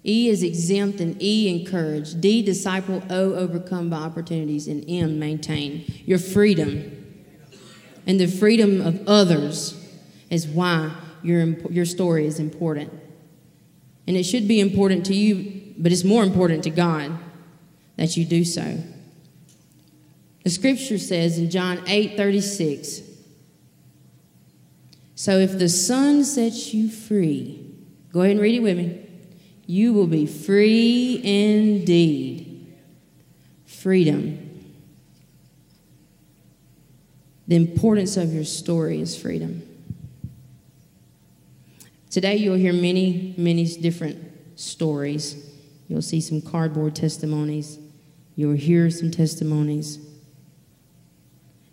E 0.04 0.30
is 0.30 0.44
exempt, 0.44 1.00
and 1.00 1.22
E 1.22 1.50
encourage. 1.50 2.20
D 2.20 2.42
disciple, 2.42 3.04
O 3.10 3.34
overcome 3.34 3.90
by 3.90 3.98
opportunities, 3.98 4.68
and 4.68 4.84
M 4.88 5.20
maintain. 5.20 5.86
Your 6.06 6.20
freedom 6.20 7.06
and 8.08 8.20
the 8.20 8.28
freedom 8.28 8.82
of 8.82 9.08
others 9.08 9.74
is 10.30 10.48
why 10.48 10.92
your, 11.24 11.44
your 11.70 11.86
story 11.86 12.28
is 12.28 12.40
important. 12.40 12.94
And 14.08 14.16
it 14.16 14.24
should 14.24 14.48
be 14.48 14.60
important 14.60 15.06
to 15.08 15.16
you, 15.16 15.74
but 15.78 15.92
it's 15.92 16.04
more 16.04 16.24
important 16.24 16.64
to 16.66 16.70
God 16.70 17.18
that 17.96 18.16
you 18.16 18.26
do 18.26 18.46
so. 18.46 18.78
The 20.44 20.52
scripture 20.52 21.00
says 21.00 21.40
in 21.40 21.50
John 21.50 21.82
8 21.88 22.16
36, 22.16 23.02
so 25.16 25.40
if 25.40 25.58
the 25.58 25.70
Son 25.70 26.24
sets 26.26 26.74
you 26.74 26.90
free, 26.90 27.74
go 28.12 28.22
ahead 28.22 28.32
and 28.32 28.42
read 28.42 28.56
it 28.56 28.60
with 28.60 28.78
me. 28.78 29.02
You 29.66 29.94
will 29.94 30.08
be 30.08 30.28
free 30.28 31.22
indeed. 31.24 32.74
Freedom. 33.66 34.42
The 37.48 37.56
importance 37.56 38.18
of 38.18 38.34
your 38.34 38.44
story 38.44 39.00
is 39.00 39.20
freedom. 39.20 39.64
Today, 42.10 42.36
you'll 42.36 42.56
hear 42.56 42.74
many, 42.74 43.34
many 43.38 43.66
different 43.66 44.60
stories. 44.60 45.50
You'll 45.88 46.02
see 46.02 46.22
some 46.22 46.42
cardboard 46.42 46.96
testimonies. 46.96 47.78
You'll 48.36 48.56
hear 48.56 48.90
some 48.90 49.12
testimonies. 49.12 50.00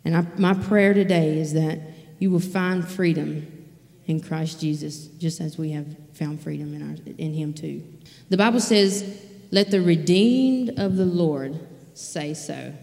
And 0.04 0.16
I, 0.16 0.26
my 0.37 0.54
prayer 0.54 0.94
today 0.94 1.38
is 1.38 1.54
that 1.54 1.78
you 2.23 2.31
will 2.31 2.38
find 2.38 2.87
freedom 2.87 3.67
in 4.07 4.21
Christ 4.21 4.61
Jesus, 4.61 5.07
just 5.07 5.41
as 5.41 5.59
we 5.59 5.73
have 5.73 5.97
found 6.14 6.41
freedom 6.41 6.73
in, 6.73 6.81
our, 6.88 6.97
in 7.19 7.35
Him 7.35 7.52
too. 7.52 7.83
The 8.29 8.37
Bible 8.37 8.61
says, 8.61 9.26
Let 9.50 9.73
the 9.73 9.81
redeemed 9.81 10.79
of 10.79 10.97
the 10.97 11.05
Lord 11.05 11.59
say 11.95 12.33
so. 12.35 12.75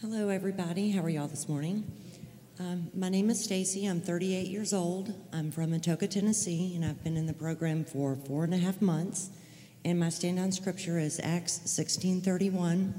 Hello, 0.00 0.30
everybody. 0.30 0.90
How 0.90 1.02
are 1.02 1.10
y'all 1.10 1.28
this 1.28 1.50
morning? 1.50 1.84
Um, 2.58 2.90
my 2.94 3.10
name 3.10 3.28
is 3.28 3.44
Stacy. 3.44 3.84
I'm 3.84 4.00
38 4.00 4.46
years 4.46 4.72
old. 4.72 5.12
I'm 5.34 5.50
from 5.50 5.72
Atoka, 5.72 6.08
Tennessee, 6.08 6.74
and 6.74 6.82
I've 6.82 7.04
been 7.04 7.18
in 7.18 7.26
the 7.26 7.34
program 7.34 7.84
for 7.84 8.16
four 8.16 8.44
and 8.44 8.54
a 8.54 8.58
half 8.58 8.80
months. 8.80 9.28
And 9.84 10.00
my 10.00 10.08
stand-on 10.08 10.50
scripture 10.52 10.98
is 10.98 11.20
Acts 11.22 11.60
16:31. 11.66 12.94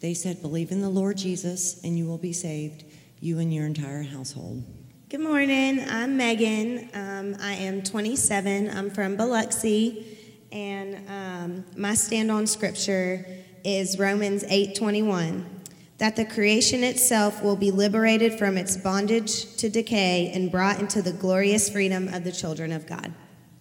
They 0.00 0.14
said, 0.14 0.40
"Believe 0.40 0.72
in 0.72 0.80
the 0.80 0.88
Lord 0.88 1.18
Jesus, 1.18 1.78
and 1.84 1.98
you 1.98 2.06
will 2.06 2.16
be 2.16 2.32
saved, 2.32 2.84
you 3.22 3.38
and 3.38 3.54
your 3.54 3.64
entire 3.64 4.02
household." 4.02 4.64
Good 5.08 5.20
morning. 5.20 5.84
I'm 5.88 6.16
Megan. 6.16 6.88
Um, 6.92 7.36
I 7.40 7.54
am 7.54 7.82
27. 7.82 8.68
I'm 8.68 8.90
from 8.90 9.16
Biloxi, 9.16 10.18
and 10.50 11.08
um, 11.08 11.64
my 11.76 11.94
stand-on 11.94 12.46
scripture 12.46 13.24
is 13.64 13.98
Romans 13.98 14.42
8:21 14.44 15.44
that 15.98 16.16
the 16.16 16.24
creation 16.24 16.82
itself 16.82 17.44
will 17.44 17.54
be 17.54 17.70
liberated 17.70 18.36
from 18.36 18.56
its 18.56 18.76
bondage 18.76 19.54
to 19.54 19.70
decay 19.70 20.32
and 20.34 20.50
brought 20.50 20.80
into 20.80 21.00
the 21.00 21.12
glorious 21.12 21.70
freedom 21.70 22.08
of 22.08 22.24
the 22.24 22.32
children 22.32 22.72
of 22.72 22.88
God. 22.88 23.14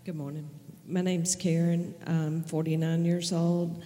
Good 0.05 0.15
morning. 0.15 0.49
My 0.87 1.01
name's 1.01 1.35
Karen. 1.35 1.93
I'm 2.07 2.41
49 2.41 3.05
years 3.05 3.31
old. 3.31 3.83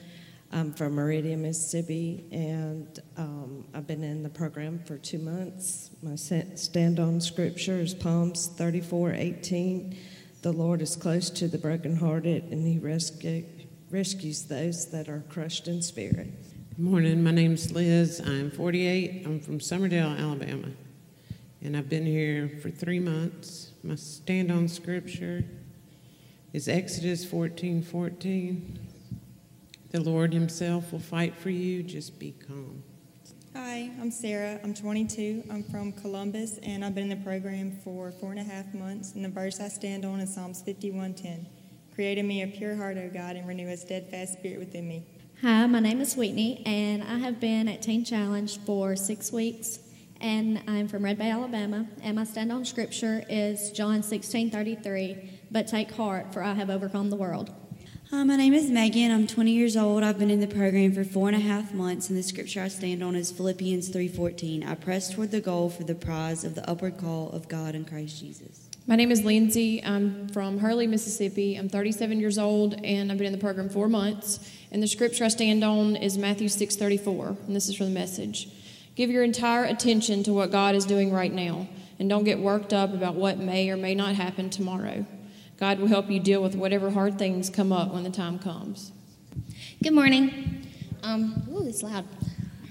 I'm 0.51 0.73
from 0.73 0.95
Meridian, 0.95 1.41
Mississippi, 1.41 2.25
and 2.31 2.99
um, 3.17 3.65
I've 3.73 3.87
been 3.87 4.03
in 4.03 4.23
the 4.23 4.29
program 4.29 4.79
for 4.85 4.97
two 4.97 5.17
months. 5.17 5.89
My 6.01 6.15
stand 6.15 6.99
on 6.99 7.19
scripture 7.19 7.79
is 7.79 7.95
Psalms 7.99 8.47
34 8.47 9.13
18. 9.13 9.97
The 10.43 10.51
Lord 10.51 10.81
is 10.81 10.95
close 10.95 11.29
to 11.31 11.47
the 11.47 11.57
brokenhearted, 11.57 12.51
and 12.51 12.65
He 12.67 12.77
rescue, 12.77 13.43
rescues 13.89 14.43
those 14.43 14.91
that 14.91 15.09
are 15.09 15.23
crushed 15.29 15.67
in 15.67 15.81
spirit. 15.81 16.29
Good 16.75 16.85
morning. 16.85 17.23
My 17.23 17.31
name's 17.31 17.71
Liz. 17.71 18.21
I'm 18.23 18.51
48. 18.51 19.25
I'm 19.25 19.39
from 19.39 19.59
Summerdale, 19.59 20.17
Alabama. 20.19 20.67
And 21.61 21.75
I've 21.75 21.89
been 21.89 22.05
here 22.05 22.49
for 22.61 22.69
three 22.69 22.99
months. 22.99 23.71
My 23.83 23.95
stand 23.95 24.51
on 24.51 24.67
scripture 24.67 25.43
is 26.53 26.69
Exodus 26.69 27.25
14 27.25 27.81
14. 27.81 28.84
The 29.95 30.01
Lord 30.01 30.33
Himself 30.33 30.91
will 30.91 30.99
fight 30.99 31.37
for 31.37 31.49
you. 31.49 31.81
Just 31.81 32.19
be 32.19 32.35
calm. 32.45 32.83
Hi, 33.55 33.89
I'm 34.01 34.11
Sarah. 34.11 34.59
I'm 34.61 34.73
22. 34.73 35.45
I'm 35.49 35.63
from 35.63 35.93
Columbus, 35.93 36.57
and 36.63 36.83
I've 36.83 36.93
been 36.93 37.09
in 37.09 37.17
the 37.17 37.23
program 37.23 37.79
for 37.81 38.11
four 38.11 38.31
and 38.31 38.39
a 38.41 38.43
half 38.43 38.73
months. 38.73 39.13
And 39.13 39.23
the 39.23 39.29
verse 39.29 39.61
I 39.61 39.69
stand 39.69 40.03
on 40.03 40.19
is 40.19 40.33
Psalms 40.33 40.61
51:10. 40.61 41.45
Create 41.93 42.17
in 42.17 42.27
me 42.27 42.43
a 42.43 42.47
pure 42.47 42.75
heart, 42.75 42.97
O 42.97 43.09
God, 43.09 43.37
and 43.37 43.47
renew 43.47 43.69
a 43.69 43.77
steadfast 43.77 44.33
spirit 44.33 44.59
within 44.59 44.85
me. 44.85 45.05
Hi, 45.41 45.65
my 45.65 45.79
name 45.79 46.01
is 46.01 46.17
Whitney, 46.17 46.61
and 46.65 47.01
I 47.01 47.19
have 47.19 47.39
been 47.39 47.69
at 47.69 47.81
Teen 47.81 48.03
Challenge 48.03 48.59
for 48.65 48.97
six 48.97 49.31
weeks, 49.31 49.79
and 50.19 50.61
I'm 50.67 50.89
from 50.89 51.05
Red 51.05 51.17
Bay, 51.17 51.31
Alabama. 51.31 51.87
And 52.03 52.17
my 52.17 52.25
stand 52.25 52.51
on 52.51 52.65
scripture 52.65 53.23
is 53.29 53.71
John 53.71 54.03
16:33. 54.03 55.39
But 55.51 55.67
take 55.67 55.91
heart, 55.91 56.33
for 56.33 56.43
I 56.43 56.53
have 56.55 56.69
overcome 56.69 57.09
the 57.09 57.15
world. 57.15 57.53
Hi, 58.11 58.23
my 58.23 58.35
name 58.35 58.53
is 58.53 58.69
Megan. 58.69 59.11
I'm 59.11 59.25
20 59.25 59.51
years 59.51 59.75
old. 59.75 60.03
I've 60.03 60.19
been 60.19 60.29
in 60.29 60.39
the 60.39 60.47
program 60.47 60.93
for 60.93 61.03
four 61.03 61.27
and 61.27 61.35
a 61.35 61.39
half 61.39 61.73
months, 61.73 62.07
and 62.07 62.17
the 62.17 62.21
scripture 62.21 62.61
I 62.61 62.67
stand 62.67 63.01
on 63.01 63.15
is 63.15 63.31
Philippians 63.31 63.89
3:14. 63.89 64.63
I 64.63 64.75
press 64.75 65.09
toward 65.09 65.31
the 65.31 65.41
goal 65.41 65.69
for 65.69 65.83
the 65.83 65.95
prize 65.95 66.43
of 66.43 66.53
the 66.53 66.69
upward 66.69 66.97
call 66.97 67.31
of 67.31 67.47
God 67.47 67.73
in 67.73 67.83
Christ 67.83 68.19
Jesus. 68.19 68.69
My 68.85 68.95
name 68.95 69.11
is 69.11 69.23
Lindsay. 69.23 69.83
I'm 69.83 70.27
from 70.27 70.59
Hurley, 70.59 70.85
Mississippi. 70.85 71.55
I'm 71.55 71.67
37 71.67 72.19
years 72.19 72.37
old, 72.37 72.75
and 72.83 73.11
I've 73.11 73.17
been 73.17 73.25
in 73.25 73.33
the 73.33 73.39
program 73.39 73.69
four 73.69 73.89
months. 73.89 74.39
And 74.71 74.83
the 74.83 74.87
scripture 74.87 75.25
I 75.25 75.29
stand 75.29 75.63
on 75.63 75.95
is 75.95 76.15
Matthew 76.15 76.47
6:34, 76.47 77.35
and 77.47 77.55
this 77.55 77.67
is 77.67 77.75
from 77.75 77.87
the 77.87 77.91
message. 77.91 78.49
Give 78.95 79.09
your 79.09 79.23
entire 79.23 79.63
attention 79.63 80.21
to 80.23 80.33
what 80.33 80.51
God 80.51 80.75
is 80.75 80.85
doing 80.85 81.11
right 81.11 81.33
now, 81.33 81.67
and 81.97 82.07
don't 82.07 82.23
get 82.23 82.37
worked 82.37 82.71
up 82.71 82.93
about 82.93 83.15
what 83.15 83.39
may 83.39 83.67
or 83.71 83.77
may 83.77 83.95
not 83.95 84.13
happen 84.13 84.51
tomorrow. 84.51 85.07
God 85.57 85.79
will 85.79 85.87
help 85.87 86.09
you 86.09 86.19
deal 86.19 86.43
with 86.43 86.55
whatever 86.55 86.91
hard 86.91 87.17
things 87.17 87.49
come 87.49 87.71
up 87.71 87.93
when 87.93 88.03
the 88.03 88.09
time 88.09 88.39
comes. 88.39 88.91
Good 89.81 89.93
morning. 89.93 90.67
Um, 91.01 91.47
ooh, 91.49 91.67
it's 91.67 91.81
loud. 91.81 92.05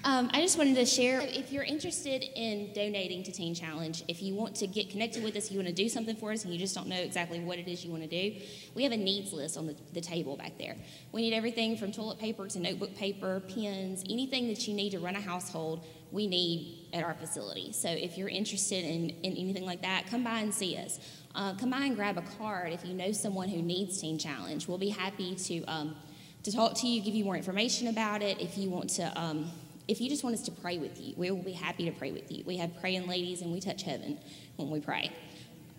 Um, 0.06 0.28
I 0.34 0.42
just 0.42 0.58
wanted 0.58 0.74
to 0.74 0.84
share 0.84 1.22
if 1.22 1.50
you're 1.50 1.64
interested 1.64 2.22
in 2.36 2.74
donating 2.74 3.22
to 3.22 3.32
Teen 3.32 3.54
Challenge, 3.54 4.04
if 4.06 4.22
you 4.22 4.34
want 4.34 4.54
to 4.56 4.66
get 4.66 4.90
connected 4.90 5.24
with 5.24 5.34
us, 5.34 5.50
you 5.50 5.56
want 5.56 5.68
to 5.68 5.74
do 5.74 5.88
something 5.88 6.14
for 6.14 6.30
us, 6.30 6.44
and 6.44 6.52
you 6.52 6.58
just 6.58 6.74
don't 6.74 6.88
know 6.88 7.00
exactly 7.00 7.40
what 7.40 7.58
it 7.58 7.68
is 7.68 7.82
you 7.86 7.90
want 7.90 8.02
to 8.02 8.08
do, 8.08 8.38
we 8.74 8.82
have 8.82 8.92
a 8.92 8.98
needs 8.98 9.32
list 9.32 9.56
on 9.56 9.66
the, 9.66 9.74
the 9.94 10.02
table 10.02 10.36
back 10.36 10.58
there. 10.58 10.76
We 11.12 11.22
need 11.22 11.32
everything 11.32 11.78
from 11.78 11.90
toilet 11.90 12.18
paper 12.18 12.46
to 12.48 12.58
notebook 12.58 12.94
paper, 12.94 13.40
pens, 13.48 14.04
anything 14.10 14.48
that 14.48 14.68
you 14.68 14.74
need 14.74 14.90
to 14.90 14.98
run 14.98 15.16
a 15.16 15.22
household. 15.22 15.86
We 16.14 16.26
need 16.26 16.88
at 16.92 17.02
our 17.04 17.14
facility. 17.14 17.72
So 17.72 17.88
if 17.88 18.16
you're 18.16 18.28
interested 18.28 18.84
in, 18.84 19.10
in 19.10 19.36
anything 19.36 19.66
like 19.66 19.82
that, 19.82 20.06
come 20.08 20.22
by 20.22 20.38
and 20.40 20.54
see 20.54 20.76
us. 20.76 21.00
Uh, 21.34 21.54
come 21.56 21.70
by 21.70 21.80
and 21.80 21.96
grab 21.96 22.16
a 22.16 22.22
card 22.38 22.72
if 22.72 22.84
you 22.84 22.94
know 22.94 23.10
someone 23.10 23.48
who 23.48 23.60
needs 23.60 24.00
Teen 24.00 24.16
Challenge. 24.18 24.66
We'll 24.68 24.78
be 24.78 24.90
happy 24.90 25.34
to 25.34 25.64
um, 25.64 25.96
to 26.44 26.52
talk 26.52 26.74
to 26.76 26.86
you, 26.86 27.00
give 27.00 27.14
you 27.14 27.24
more 27.24 27.36
information 27.36 27.88
about 27.88 28.22
it. 28.22 28.40
If 28.40 28.56
you 28.58 28.70
want 28.70 28.90
to, 28.90 29.20
um, 29.20 29.50
if 29.88 30.00
you 30.00 30.08
just 30.08 30.22
want 30.22 30.36
us 30.36 30.42
to 30.42 30.52
pray 30.52 30.78
with 30.78 31.00
you, 31.00 31.14
we 31.16 31.30
will 31.30 31.42
be 31.42 31.52
happy 31.52 31.86
to 31.86 31.90
pray 31.90 32.12
with 32.12 32.30
you. 32.30 32.44
We 32.46 32.58
have 32.58 32.78
praying 32.80 33.08
ladies, 33.08 33.40
and 33.40 33.52
we 33.52 33.60
touch 33.60 33.82
heaven 33.82 34.18
when 34.56 34.70
we 34.70 34.78
pray. 34.78 35.10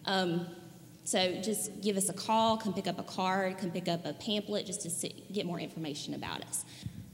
Um, 0.06 0.48
so 1.06 1.39
just 1.42 1.82
give 1.82 1.98
us 1.98 2.10
a 2.10 2.13
call, 2.13 2.58
come 2.58 2.74
pick 2.74 2.88
up 2.88 2.98
a 2.98 3.04
card, 3.04 3.60
come 3.60 3.70
pick 3.70 3.88
up 3.88 4.06
a 4.06 4.13
pamphlet 4.13 4.65
just 4.65 4.82
to 4.82 5.10
get 5.32 5.46
more 5.46 5.60
information 5.60 6.15
about 6.15 6.42
us. 6.42 6.65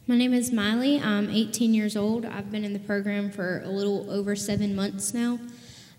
My 0.08 0.18
name 0.18 0.34
is 0.34 0.52
Miley. 0.52 1.00
I'm 1.00 1.30
18 1.30 1.76
years 1.76 1.96
old. 1.96 2.26
I've 2.26 2.52
been 2.52 2.66
in 2.66 2.74
the 2.74 2.80
program 2.80 3.30
for 3.30 3.62
a 3.64 3.70
little 3.70 4.10
over 4.10 4.36
seven 4.36 4.76
months 4.76 5.14
now. 5.14 5.40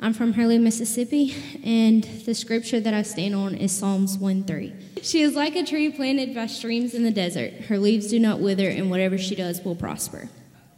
I'm 0.00 0.12
from 0.12 0.32
Hurley, 0.32 0.58
Mississippi, 0.58 1.36
and 1.62 2.02
the 2.02 2.34
scripture 2.34 2.80
that 2.80 2.92
I 2.92 3.02
stand 3.02 3.36
on 3.36 3.54
is 3.54 3.70
Psalms 3.70 4.18
1 4.18 4.42
3. 4.42 4.72
She 5.02 5.22
is 5.22 5.36
like 5.36 5.54
a 5.54 5.64
tree 5.64 5.88
planted 5.88 6.34
by 6.34 6.48
streams 6.48 6.94
in 6.94 7.04
the 7.04 7.12
desert. 7.12 7.52
Her 7.66 7.78
leaves 7.78 8.08
do 8.08 8.18
not 8.18 8.40
wither, 8.40 8.68
and 8.68 8.90
whatever 8.90 9.16
she 9.16 9.36
does 9.36 9.60
will 9.60 9.76
prosper. 9.76 10.28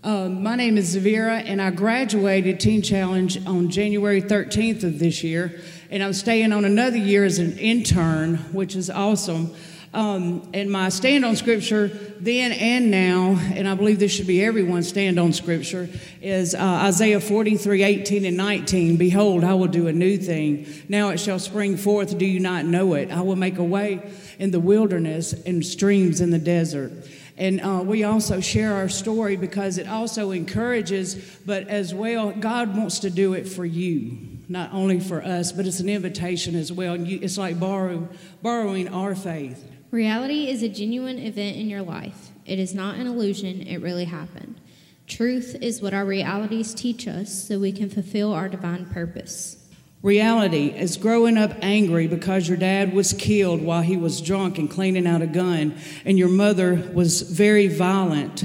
Uh, 0.04 0.28
my 0.28 0.54
name 0.54 0.76
is 0.76 0.94
Zavira, 0.94 1.42
and 1.46 1.62
I 1.62 1.70
graduated 1.70 2.60
Teen 2.60 2.82
Challenge 2.82 3.46
on 3.46 3.70
January 3.70 4.20
13th 4.20 4.84
of 4.84 4.98
this 4.98 5.24
year, 5.24 5.58
and 5.90 6.02
I'm 6.02 6.12
staying 6.12 6.52
on 6.52 6.66
another 6.66 6.98
year 6.98 7.24
as 7.24 7.38
an 7.38 7.56
intern, 7.56 8.36
which 8.52 8.76
is 8.76 8.90
awesome. 8.90 9.54
Um, 9.94 10.50
and 10.52 10.72
my 10.72 10.88
stand 10.88 11.24
on 11.24 11.36
scripture 11.36 11.86
then 12.18 12.50
and 12.50 12.90
now, 12.90 13.38
and 13.54 13.68
I 13.68 13.74
believe 13.74 14.00
this 14.00 14.10
should 14.10 14.26
be 14.26 14.44
everyone's 14.44 14.88
stand 14.88 15.20
on 15.20 15.32
scripture, 15.32 15.88
is 16.20 16.52
uh, 16.52 16.58
Isaiah 16.58 17.20
43 17.20 17.84
18 17.84 18.24
and 18.24 18.36
19. 18.36 18.96
Behold, 18.96 19.44
I 19.44 19.54
will 19.54 19.68
do 19.68 19.86
a 19.86 19.92
new 19.92 20.16
thing. 20.16 20.66
Now 20.88 21.10
it 21.10 21.20
shall 21.20 21.38
spring 21.38 21.76
forth. 21.76 22.18
Do 22.18 22.26
you 22.26 22.40
not 22.40 22.64
know 22.64 22.94
it? 22.94 23.12
I 23.12 23.20
will 23.20 23.36
make 23.36 23.58
a 23.58 23.64
way 23.64 24.10
in 24.40 24.50
the 24.50 24.58
wilderness 24.58 25.32
and 25.32 25.64
streams 25.64 26.20
in 26.20 26.30
the 26.30 26.40
desert. 26.40 26.92
And 27.36 27.60
uh, 27.60 27.82
we 27.84 28.02
also 28.02 28.40
share 28.40 28.74
our 28.74 28.88
story 28.88 29.36
because 29.36 29.78
it 29.78 29.86
also 29.86 30.32
encourages, 30.32 31.14
but 31.46 31.68
as 31.68 31.94
well, 31.94 32.32
God 32.32 32.76
wants 32.76 33.00
to 33.00 33.10
do 33.10 33.34
it 33.34 33.46
for 33.46 33.64
you, 33.64 34.18
not 34.48 34.72
only 34.72 34.98
for 34.98 35.22
us, 35.22 35.52
but 35.52 35.66
it's 35.66 35.80
an 35.80 35.88
invitation 35.88 36.56
as 36.56 36.72
well. 36.72 36.96
You, 36.96 37.20
it's 37.22 37.38
like 37.38 37.60
borrow, 37.60 38.08
borrowing 38.42 38.88
our 38.88 39.14
faith. 39.14 39.70
Reality 39.94 40.48
is 40.48 40.64
a 40.64 40.68
genuine 40.68 41.20
event 41.20 41.56
in 41.56 41.70
your 41.70 41.82
life. 41.82 42.32
It 42.46 42.58
is 42.58 42.74
not 42.74 42.96
an 42.96 43.06
illusion, 43.06 43.62
it 43.62 43.76
really 43.76 44.06
happened. 44.06 44.60
Truth 45.06 45.58
is 45.60 45.80
what 45.80 45.94
our 45.94 46.04
realities 46.04 46.74
teach 46.74 47.06
us 47.06 47.46
so 47.46 47.60
we 47.60 47.70
can 47.70 47.88
fulfill 47.88 48.32
our 48.32 48.48
divine 48.48 48.86
purpose. 48.86 49.56
Reality 50.02 50.70
is 50.76 50.96
growing 50.96 51.38
up 51.38 51.52
angry 51.62 52.08
because 52.08 52.48
your 52.48 52.56
dad 52.56 52.92
was 52.92 53.12
killed 53.12 53.62
while 53.62 53.82
he 53.82 53.96
was 53.96 54.20
drunk 54.20 54.58
and 54.58 54.68
cleaning 54.68 55.06
out 55.06 55.22
a 55.22 55.28
gun, 55.28 55.76
and 56.04 56.18
your 56.18 56.28
mother 56.28 56.90
was 56.92 57.22
very 57.22 57.68
violent 57.68 58.42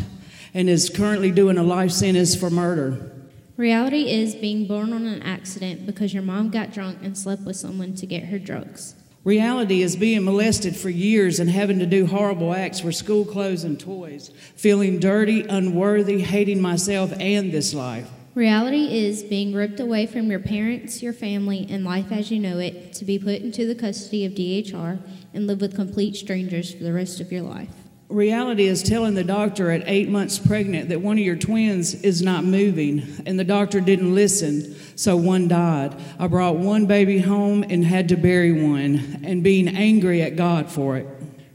and 0.54 0.70
is 0.70 0.88
currently 0.88 1.32
doing 1.32 1.58
a 1.58 1.64
life 1.64 1.90
sentence 1.90 2.36
for 2.36 2.52
murder. 2.52 3.12
Reality 3.58 4.12
is 4.12 4.36
being 4.36 4.68
born 4.68 4.94
on 4.94 5.08
an 5.08 5.24
accident 5.24 5.88
because 5.88 6.14
your 6.14 6.22
mom 6.22 6.52
got 6.52 6.72
drunk 6.72 7.00
and 7.02 7.18
slept 7.18 7.42
with 7.42 7.56
someone 7.56 7.96
to 7.96 8.06
get 8.06 8.26
her 8.26 8.38
drugs. 8.38 8.94
Reality 9.26 9.82
is 9.82 9.98
being 9.98 10.24
molested 10.24 10.78
for 10.78 10.90
years 10.90 11.42
and 11.42 11.50
having 11.50 11.80
to 11.80 11.86
do 11.86 12.06
horrible 12.06 12.54
acts 12.54 12.80
for 12.80 12.92
school 12.94 13.26
clothes 13.26 13.66
and 13.66 13.78
toys, 13.78 14.32
feeling 14.56 14.98
dirty, 14.98 15.42
unworthy, 15.42 16.22
hating 16.22 16.62
myself 16.62 17.12
and 17.20 17.52
this 17.52 17.74
life. 17.74 18.10
Reality 18.34 19.06
is 19.06 19.24
being 19.24 19.54
ripped 19.54 19.82
away 19.82 20.06
from 20.06 20.30
your 20.32 20.40
parents, 20.40 21.04
your 21.04 21.12
family, 21.12 21.68
and 21.70 21.84
life 21.84 22.14
as 22.14 22.32
you 22.32 22.40
know 22.40 22.60
it 22.60 22.94
to 22.94 23.04
be 23.04 23.20
put 23.20 23.42
into 23.42 23.68
the 23.68 23.76
custody 23.76 24.24
of 24.24 24.32
DHR 24.32 25.00
and 25.34 25.48
live 25.48 25.60
with 25.60 25.76
complete 25.76 26.16
strangers 26.16 26.74
for 26.74 26.84
the 26.86 26.94
rest 26.94 27.20
of 27.20 27.30
your 27.30 27.42
life. 27.42 27.79
Reality 28.10 28.66
is 28.66 28.82
telling 28.82 29.14
the 29.14 29.24
doctor 29.24 29.70
at 29.70 29.84
eight 29.86 30.10
months 30.10 30.40
pregnant 30.40 30.90
that 30.90 31.00
one 31.00 31.20
of 31.20 31.24
your 31.24 31.36
twins 31.36 31.94
is 31.94 32.24
not 32.24 32.44
moving, 32.44 33.04
and 33.28 33.40
the 33.40 33.44
doctor 33.44 33.80
didn't 33.80 34.16
listen, 34.16 34.76
so 34.96 35.16
one 35.16 35.48
died. 35.48 35.96
I 36.18 36.26
brought 36.26 36.56
one 36.56 36.88
baby 36.88 37.20
home 37.20 37.62
and 37.62 37.86
had 37.86 38.10
to 38.10 38.16
bury 38.18 38.52
one, 38.52 39.22
and 39.24 39.44
being 39.44 39.68
angry 39.68 40.24
at 40.24 40.36
God 40.36 40.72
for 40.72 40.98
it. 40.98 41.08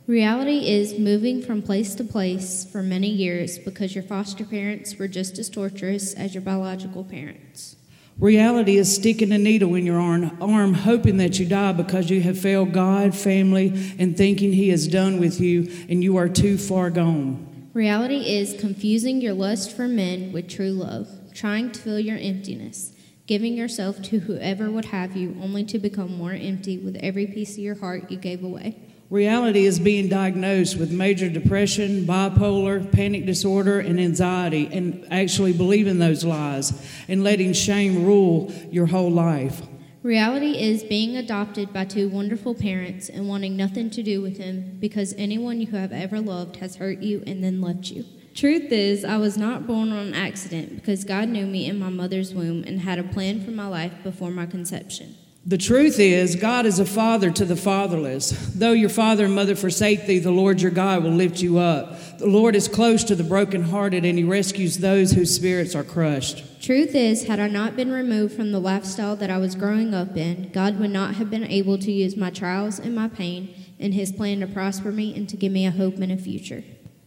Reality 0.06 0.68
is 0.68 0.96
moving 0.96 1.42
from 1.42 1.60
place 1.60 1.96
to 1.96 2.04
place 2.04 2.64
for 2.64 2.84
many 2.84 3.08
years 3.08 3.58
because 3.58 3.96
your 3.96 4.04
foster 4.04 4.44
parents 4.44 4.96
were 4.96 5.08
just 5.08 5.40
as 5.40 5.50
torturous 5.50 6.14
as 6.14 6.34
your 6.34 6.42
biological 6.42 7.02
parents. 7.02 7.74
Reality 8.18 8.76
is 8.76 8.94
sticking 8.94 9.32
a 9.32 9.38
needle 9.38 9.74
in 9.74 9.84
your 9.84 9.98
arm, 9.98 10.74
hoping 10.74 11.16
that 11.16 11.40
you 11.40 11.46
die 11.46 11.72
because 11.72 12.10
you 12.10 12.20
have 12.20 12.38
failed 12.38 12.72
God, 12.72 13.14
family, 13.14 13.94
and 13.98 14.16
thinking 14.16 14.52
He 14.52 14.70
is 14.70 14.86
done 14.86 15.18
with 15.18 15.40
you 15.40 15.68
and 15.88 16.02
you 16.02 16.16
are 16.16 16.28
too 16.28 16.56
far 16.56 16.90
gone. 16.90 17.70
Reality 17.72 18.36
is 18.36 18.54
confusing 18.60 19.20
your 19.20 19.34
lust 19.34 19.74
for 19.74 19.88
men 19.88 20.32
with 20.32 20.48
true 20.48 20.70
love, 20.70 21.08
trying 21.34 21.72
to 21.72 21.80
fill 21.80 21.98
your 21.98 22.16
emptiness, 22.18 22.92
giving 23.26 23.54
yourself 23.54 24.00
to 24.02 24.20
whoever 24.20 24.70
would 24.70 24.84
have 24.86 25.16
you, 25.16 25.36
only 25.42 25.64
to 25.64 25.80
become 25.80 26.16
more 26.16 26.34
empty 26.34 26.78
with 26.78 26.94
every 27.02 27.26
piece 27.26 27.54
of 27.54 27.64
your 27.64 27.74
heart 27.74 28.12
you 28.12 28.16
gave 28.16 28.44
away. 28.44 28.76
Reality 29.10 29.66
is 29.66 29.78
being 29.78 30.08
diagnosed 30.08 30.78
with 30.78 30.90
major 30.90 31.28
depression, 31.28 32.04
bipolar, 32.04 32.90
panic 32.90 33.26
disorder, 33.26 33.78
and 33.78 34.00
anxiety, 34.00 34.68
and 34.72 35.06
actually 35.10 35.52
believing 35.52 35.98
those 35.98 36.24
lies 36.24 36.72
and 37.06 37.22
letting 37.22 37.52
shame 37.52 38.04
rule 38.04 38.50
your 38.70 38.86
whole 38.86 39.10
life. 39.10 39.62
Reality 40.02 40.58
is 40.58 40.82
being 40.82 41.16
adopted 41.16 41.72
by 41.72 41.84
two 41.84 42.08
wonderful 42.08 42.54
parents 42.54 43.08
and 43.08 43.28
wanting 43.28 43.56
nothing 43.56 43.88
to 43.90 44.02
do 44.02 44.20
with 44.20 44.38
them 44.38 44.76
because 44.78 45.14
anyone 45.16 45.60
you 45.60 45.68
have 45.68 45.92
ever 45.92 46.20
loved 46.20 46.56
has 46.56 46.76
hurt 46.76 46.98
you 46.98 47.22
and 47.26 47.42
then 47.42 47.60
left 47.60 47.90
you. 47.90 48.04
Truth 48.34 48.72
is, 48.72 49.04
I 49.04 49.16
was 49.16 49.38
not 49.38 49.66
born 49.66 49.92
on 49.92 50.12
accident 50.12 50.74
because 50.74 51.04
God 51.04 51.28
knew 51.28 51.46
me 51.46 51.66
in 51.66 51.78
my 51.78 51.88
mother's 51.88 52.34
womb 52.34 52.64
and 52.64 52.80
had 52.80 52.98
a 52.98 53.04
plan 53.04 53.44
for 53.44 53.50
my 53.50 53.66
life 53.66 53.92
before 54.02 54.30
my 54.30 54.44
conception. 54.44 55.16
The 55.46 55.58
truth 55.58 56.00
is, 56.00 56.36
God 56.36 56.64
is 56.64 56.78
a 56.78 56.86
father 56.86 57.30
to 57.30 57.44
the 57.44 57.54
fatherless. 57.54 58.30
Though 58.54 58.72
your 58.72 58.88
father 58.88 59.26
and 59.26 59.34
mother 59.34 59.54
forsake 59.54 60.06
thee, 60.06 60.18
the 60.18 60.30
Lord 60.30 60.62
your 60.62 60.70
God 60.70 61.04
will 61.04 61.10
lift 61.10 61.42
you 61.42 61.58
up. 61.58 62.18
The 62.18 62.26
Lord 62.26 62.56
is 62.56 62.66
close 62.66 63.04
to 63.04 63.14
the 63.14 63.24
brokenhearted, 63.24 64.06
and 64.06 64.16
he 64.16 64.24
rescues 64.24 64.78
those 64.78 65.12
whose 65.12 65.34
spirits 65.34 65.74
are 65.74 65.84
crushed. 65.84 66.62
Truth 66.62 66.94
is, 66.94 67.24
had 67.24 67.40
I 67.40 67.48
not 67.48 67.76
been 67.76 67.92
removed 67.92 68.34
from 68.34 68.52
the 68.52 68.58
lifestyle 68.58 69.16
that 69.16 69.28
I 69.28 69.36
was 69.36 69.54
growing 69.54 69.92
up 69.92 70.16
in, 70.16 70.48
God 70.50 70.80
would 70.80 70.88
not 70.88 71.16
have 71.16 71.28
been 71.28 71.44
able 71.44 71.76
to 71.76 71.92
use 71.92 72.16
my 72.16 72.30
trials 72.30 72.78
and 72.78 72.94
my 72.94 73.08
pain 73.08 73.54
in 73.78 73.92
his 73.92 74.12
plan 74.12 74.40
to 74.40 74.46
prosper 74.46 74.92
me 74.92 75.14
and 75.14 75.28
to 75.28 75.36
give 75.36 75.52
me 75.52 75.66
a 75.66 75.70
hope 75.70 75.98
and 75.98 76.10
a 76.10 76.16
future. 76.16 76.64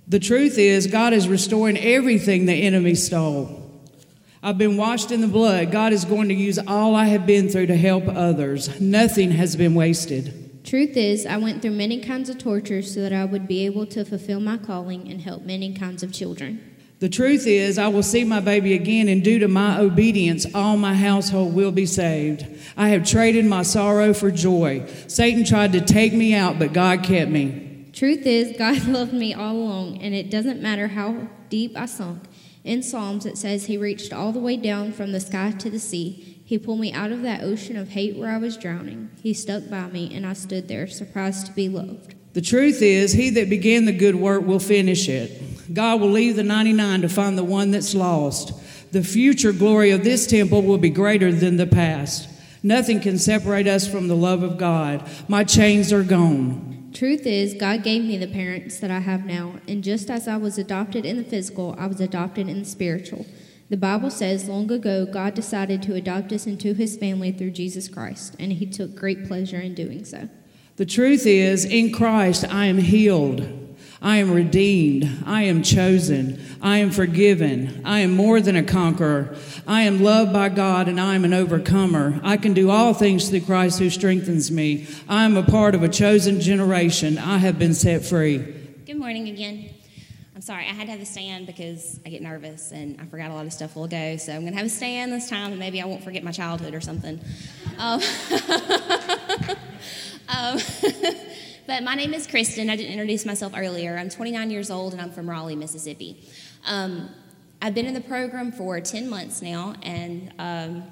The 0.07 0.19
truth 0.19 0.59
is, 0.59 0.85
God 0.85 1.11
is 1.11 1.27
restoring 1.27 1.75
everything 1.75 2.45
the 2.45 2.53
enemy 2.53 2.93
stole. 2.93 3.66
I've 4.47 4.57
been 4.57 4.77
washed 4.77 5.11
in 5.11 5.19
the 5.19 5.27
blood. 5.27 5.73
God 5.73 5.91
is 5.91 6.05
going 6.05 6.29
to 6.29 6.33
use 6.33 6.57
all 6.57 6.95
I 6.95 7.03
have 7.07 7.25
been 7.25 7.49
through 7.49 7.65
to 7.65 7.75
help 7.75 8.05
others. 8.07 8.79
Nothing 8.79 9.31
has 9.31 9.57
been 9.57 9.75
wasted. 9.75 10.63
Truth 10.63 10.95
is, 10.95 11.25
I 11.25 11.35
went 11.35 11.61
through 11.61 11.71
many 11.71 11.99
kinds 11.99 12.29
of 12.29 12.37
torture 12.37 12.81
so 12.81 13.01
that 13.01 13.11
I 13.11 13.25
would 13.25 13.45
be 13.45 13.65
able 13.65 13.85
to 13.87 14.05
fulfill 14.05 14.39
my 14.39 14.55
calling 14.55 15.11
and 15.11 15.19
help 15.19 15.43
many 15.43 15.73
kinds 15.73 16.01
of 16.01 16.13
children. 16.13 16.61
The 16.99 17.09
truth 17.09 17.45
is, 17.45 17.77
I 17.77 17.89
will 17.89 18.03
see 18.03 18.23
my 18.23 18.39
baby 18.39 18.73
again, 18.73 19.09
and 19.09 19.21
due 19.21 19.37
to 19.39 19.49
my 19.49 19.81
obedience, 19.81 20.45
all 20.55 20.77
my 20.77 20.93
household 20.93 21.53
will 21.53 21.73
be 21.73 21.85
saved. 21.85 22.47
I 22.77 22.87
have 22.87 23.05
traded 23.05 23.43
my 23.43 23.63
sorrow 23.63 24.13
for 24.13 24.31
joy. 24.31 24.87
Satan 25.07 25.43
tried 25.43 25.73
to 25.73 25.81
take 25.81 26.13
me 26.13 26.33
out, 26.33 26.57
but 26.57 26.71
God 26.71 27.03
kept 27.03 27.29
me. 27.29 27.89
Truth 27.91 28.25
is, 28.25 28.57
God 28.57 28.85
loved 28.87 29.11
me 29.11 29.33
all 29.33 29.57
along, 29.57 30.01
and 30.01 30.15
it 30.15 30.31
doesn't 30.31 30.61
matter 30.61 30.87
how 30.87 31.27
deep 31.49 31.75
I 31.75 31.85
sunk. 31.85 32.23
In 32.67 32.83
Psalms, 32.83 33.25
it 33.25 33.37
says, 33.37 33.67
He 33.67 33.77
reached 33.77 34.11
all 34.11 34.33
the 34.33 34.41
way 34.41 34.57
down 34.57 34.91
from 34.91 35.13
the 35.13 35.21
sky 35.21 35.51
to 35.51 35.69
the 35.69 35.79
sea. 35.79 36.41
He 36.43 36.57
pulled 36.57 36.81
me 36.81 36.91
out 36.91 37.13
of 37.13 37.21
that 37.21 37.41
ocean 37.41 37.77
of 37.77 37.89
hate 37.89 38.17
where 38.17 38.29
I 38.29 38.37
was 38.37 38.57
drowning. 38.57 39.09
He 39.23 39.33
stuck 39.33 39.69
by 39.69 39.87
me, 39.87 40.13
and 40.13 40.25
I 40.27 40.33
stood 40.33 40.67
there, 40.67 40.85
surprised 40.85 41.45
to 41.45 41.53
be 41.53 41.69
loved. 41.69 42.15
The 42.33 42.41
truth 42.41 42.81
is, 42.81 43.13
He 43.13 43.29
that 43.29 43.49
began 43.49 43.85
the 43.85 43.97
good 43.97 44.15
work 44.15 44.45
will 44.45 44.59
finish 44.59 45.07
it. 45.07 45.73
God 45.73 46.01
will 46.01 46.11
leave 46.11 46.35
the 46.35 46.43
99 46.43 47.03
to 47.03 47.09
find 47.09 47.37
the 47.37 47.43
one 47.45 47.71
that's 47.71 47.95
lost. 47.95 48.51
The 48.91 49.01
future 49.01 49.53
glory 49.53 49.91
of 49.91 50.03
this 50.03 50.27
temple 50.27 50.61
will 50.61 50.77
be 50.77 50.89
greater 50.89 51.31
than 51.31 51.55
the 51.55 51.67
past. 51.67 52.27
Nothing 52.63 52.99
can 52.99 53.17
separate 53.17 53.67
us 53.67 53.87
from 53.87 54.09
the 54.09 54.15
love 54.15 54.43
of 54.43 54.57
God. 54.57 55.09
My 55.29 55.45
chains 55.45 55.93
are 55.93 56.03
gone. 56.03 56.66
Truth 56.97 57.27
is, 57.27 57.53
God 57.53 57.83
gave 57.83 58.03
me 58.03 58.17
the 58.17 58.25
parents 58.25 58.79
that 58.79 58.89
I 58.89 59.01
have 59.01 59.23
now, 59.23 59.59
and 59.67 59.83
just 59.83 60.09
as 60.09 60.27
I 60.27 60.37
was 60.37 60.57
adopted 60.57 61.05
in 61.05 61.17
the 61.17 61.23
physical, 61.23 61.75
I 61.77 61.85
was 61.85 62.01
adopted 62.01 62.49
in 62.49 62.57
the 62.57 62.65
spiritual. 62.65 63.27
The 63.69 63.77
Bible 63.77 64.09
says 64.09 64.49
long 64.49 64.71
ago 64.71 65.05
God 65.05 65.35
decided 65.35 65.83
to 65.83 65.93
adopt 65.93 66.31
us 66.31 66.47
into 66.47 66.73
his 66.73 66.97
family 66.97 67.31
through 67.31 67.51
Jesus 67.51 67.87
Christ, 67.87 68.35
and 68.39 68.51
he 68.51 68.65
took 68.65 68.95
great 68.95 69.27
pleasure 69.27 69.59
in 69.59 69.75
doing 69.75 70.05
so. 70.05 70.27
The 70.77 70.87
truth 70.87 71.27
is, 71.27 71.65
in 71.65 71.91
Christ, 71.91 72.45
I 72.49 72.65
am 72.65 72.79
healed. 72.79 73.47
I 74.01 74.17
am 74.17 74.31
redeemed. 74.31 75.23
I 75.23 75.43
am 75.43 75.61
chosen. 75.61 76.41
I 76.61 76.77
am 76.77 76.91
forgiven. 76.91 77.81
I 77.85 77.99
am 77.99 78.11
more 78.15 78.41
than 78.41 78.55
a 78.55 78.63
conqueror. 78.63 79.35
I 79.67 79.83
am 79.83 80.01
loved 80.01 80.33
by 80.33 80.49
God 80.49 80.87
and 80.87 80.99
I 80.99 81.15
am 81.15 81.25
an 81.25 81.33
overcomer. 81.33 82.19
I 82.23 82.37
can 82.37 82.53
do 82.53 82.69
all 82.69 82.93
things 82.93 83.29
through 83.29 83.41
Christ 83.41 83.79
who 83.79 83.89
strengthens 83.89 84.51
me. 84.51 84.87
I 85.07 85.25
am 85.25 85.37
a 85.37 85.43
part 85.43 85.75
of 85.75 85.83
a 85.83 85.89
chosen 85.89 86.41
generation. 86.41 87.17
I 87.17 87.37
have 87.37 87.59
been 87.59 87.73
set 87.73 88.03
free. 88.03 88.37
Good 88.85 88.97
morning 88.97 89.27
again. 89.29 89.69
I'm 90.37 90.41
sorry, 90.41 90.65
I 90.65 90.73
had 90.73 90.85
to 90.85 90.91
have 90.91 91.01
a 91.01 91.05
stand 91.05 91.47
because 91.47 91.99
I 92.05 92.09
get 92.09 92.21
nervous 92.21 92.71
and 92.71 93.01
I 93.01 93.05
forgot 93.05 93.31
a 93.31 93.33
lot 93.33 93.47
of 93.47 93.53
stuff 93.53 93.75
will 93.75 93.87
go. 93.87 94.17
So 94.17 94.31
I'm 94.33 94.41
going 94.41 94.53
to 94.53 94.57
have 94.57 94.67
a 94.67 94.69
stand 94.69 95.11
this 95.11 95.27
time 95.27 95.49
and 95.49 95.57
maybe 95.57 95.81
I 95.81 95.85
won't 95.85 96.03
forget 96.03 96.23
my 96.23 96.31
childhood 96.31 96.75
or 96.75 96.81
something. 96.81 97.19
Um, 97.79 97.99
um, 100.29 100.59
but 101.67 101.81
my 101.81 101.95
name 101.95 102.13
is 102.13 102.27
Kristen. 102.27 102.69
I 102.69 102.75
didn't 102.75 102.91
introduce 102.91 103.25
myself 103.25 103.53
earlier. 103.55 103.97
I'm 103.97 104.09
29 104.09 104.51
years 104.51 104.69
old 104.69 104.93
and 104.93 105.01
I'm 105.01 105.09
from 105.09 105.27
Raleigh, 105.27 105.55
Mississippi. 105.55 106.23
Um, 106.67 107.09
I've 107.61 107.73
been 107.73 107.85
in 107.85 107.93
the 107.93 108.01
program 108.01 108.51
for 108.51 108.79
10 108.79 109.09
months 109.09 109.41
now 109.41 109.73
and 109.81 110.33
um, 110.37 110.83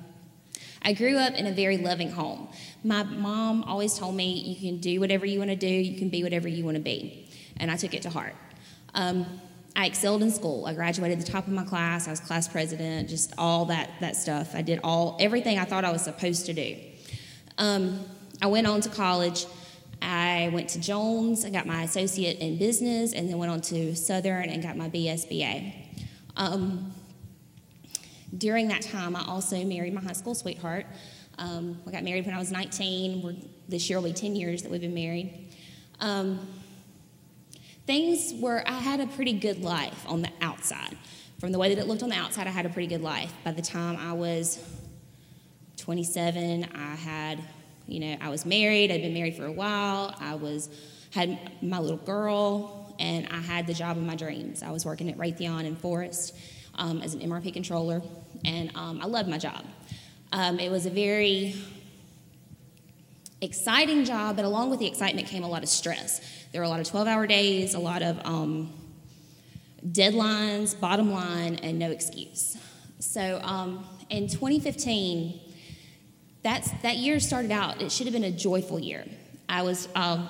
I 0.82 0.94
grew 0.94 1.18
up 1.18 1.34
in 1.34 1.48
a 1.48 1.52
very 1.52 1.78
loving 1.78 2.10
home. 2.10 2.48
My 2.84 3.04
mom 3.04 3.64
always 3.64 3.98
told 3.98 4.16
me, 4.16 4.34
you 4.34 4.56
can 4.56 4.80
do 4.80 5.00
whatever 5.00 5.26
you 5.26 5.38
want 5.38 5.52
to 5.52 5.56
do, 5.56 5.68
you 5.68 5.98
can 6.00 6.10
be 6.10 6.24
whatever 6.24 6.48
you 6.48 6.64
want 6.64 6.78
to 6.78 6.82
be. 6.82 7.28
And 7.58 7.70
I 7.70 7.76
took 7.76 7.94
it 7.94 8.02
to 8.04 8.10
heart. 8.10 8.36
Um, 8.94 9.26
I 9.76 9.86
excelled 9.86 10.24
in 10.24 10.32
school. 10.32 10.66
I 10.66 10.74
graduated 10.74 11.20
the 11.20 11.30
top 11.30 11.46
of 11.46 11.54
my 11.54 11.66
class. 11.66 12.08
I 12.08 12.12
was 12.12 12.22
class 12.22 12.48
president, 12.48 13.10
just 13.10 13.34
all 13.38 13.66
that, 13.66 13.90
that 14.00 14.16
stuff. 14.16 14.56
I 14.56 14.62
did 14.62 14.80
all 14.84 15.18
everything 15.20 15.60
I 15.60 15.66
thought 15.66 15.84
I 15.84 15.92
was 15.92 16.04
supposed 16.04 16.46
to 16.46 16.54
do. 16.54 16.78
Um, 17.58 18.06
I 18.42 18.48
went 18.48 18.68
on 18.68 18.80
to 18.82 18.90
college. 18.90 19.46
I 20.02 20.50
went 20.54 20.70
to 20.70 20.80
Jones. 20.80 21.46
I 21.46 21.50
got 21.50 21.66
my 21.66 21.84
associate 21.84 22.40
in 22.40 22.58
business, 22.58 23.14
and 23.14 23.30
then 23.30 23.38
went 23.38 23.52
on 23.52 23.62
to 23.62 23.96
Southern 23.96 24.50
and 24.50 24.62
got 24.62 24.78
my 24.78 24.90
BSBA. 24.90 25.74
Um, 26.38 26.92
during 28.38 28.68
that 28.68 28.82
time, 28.82 29.16
I 29.16 29.24
also 29.26 29.64
married 29.64 29.94
my 29.94 30.02
high 30.02 30.14
school 30.14 30.36
sweetheart. 30.36 30.86
Um, 31.38 31.80
I 31.88 31.92
got 31.92 32.04
married 32.04 32.26
when 32.26 32.36
I 32.36 32.40
was 32.40 32.52
19. 32.52 33.22
We're, 33.22 33.36
this 33.68 33.90
year 33.90 34.00
will 34.00 34.10
be 34.10 34.14
10 34.14 34.36
years 34.36 34.64
that 34.64 34.72
we've 34.72 34.82
been 34.82 34.94
married. 34.94 35.50
Um, 36.00 36.40
things 37.86 38.34
were, 38.40 38.64
I 38.68 38.74
had 38.74 39.00
a 39.00 39.08
pretty 39.08 39.34
good 39.34 39.62
life 39.62 40.06
on 40.08 40.22
the 40.22 40.30
outside. 40.42 40.98
From 41.40 41.52
the 41.52 41.60
way 41.60 41.74
that 41.74 41.82
it 41.82 41.88
looked 41.88 42.04
on 42.04 42.10
the 42.10 42.16
outside, 42.16 42.48
I 42.48 42.52
had 42.52 42.66
a 42.66 42.70
pretty 42.70 42.88
good 42.88 43.02
life. 43.02 43.34
By 43.44 43.52
the 43.52 43.62
time 43.62 43.98
I 43.98 44.14
was 44.14 44.64
27, 45.78 46.70
I 46.74 46.96
had, 46.96 47.44
you 47.88 48.00
know, 48.00 48.18
I 48.20 48.30
was 48.30 48.46
married. 48.46 48.92
I'd 48.92 49.02
been 49.02 49.14
married 49.14 49.36
for 49.36 49.46
a 49.46 49.52
while. 49.52 50.16
I 50.20 50.36
was, 50.36 50.70
had 51.12 51.38
my 51.62 51.80
little 51.80 51.98
girl, 51.98 52.96
and 53.00 53.28
I 53.28 53.40
had 53.40 53.68
the 53.68 53.74
job 53.74 53.98
of 53.98 54.04
my 54.04 54.16
dreams. 54.16 54.64
I 54.64 54.72
was 54.72 54.86
working 54.86 55.10
at 55.10 55.18
Raytheon 55.18 55.66
in 55.66 55.76
Forest 55.76 56.36
um, 56.76 57.02
as 57.02 57.14
an 57.14 57.22
MRP 57.22 57.54
controller, 57.54 58.02
and 58.44 58.76
um, 58.76 59.00
I 59.02 59.06
loved 59.06 59.30
my 59.30 59.38
job. 59.38 59.64
Um, 60.32 60.60
it 60.60 60.70
was 60.70 60.86
a 60.86 60.90
very 60.90 61.56
exciting 63.42 64.06
job, 64.06 64.36
but 64.36 64.46
along 64.46 64.70
with 64.70 64.80
the 64.80 64.88
excitement 64.88 65.28
came 65.28 65.44
a 65.44 65.48
lot 65.48 65.64
of 65.64 65.70
stress. 65.70 66.22
There 66.52 66.62
were 66.62 66.66
a 66.66 66.70
lot 66.70 66.80
of 66.80 66.88
12 66.88 67.08
hour 67.08 67.28
days, 67.28 67.74
a 67.74 67.80
lot 67.80 68.02
of 68.02 68.20
um, 68.26 68.74
deadlines, 69.86 70.78
bottom 70.80 71.12
line, 71.12 71.56
and 71.56 71.78
no 71.78 71.92
excuse. 71.92 72.58
So 73.00 73.40
um, 73.44 73.86
in 74.10 74.28
2015, 74.28 75.40
that's, 76.46 76.70
that 76.84 76.98
year 76.98 77.20
started 77.20 77.50
out, 77.50 77.82
it 77.82 77.92
should 77.92 78.06
have 78.06 78.14
been 78.14 78.24
a 78.24 78.32
joyful 78.32 78.80
year. 78.80 79.04
I 79.50 79.64
was 79.64 79.90
um, 79.96 80.30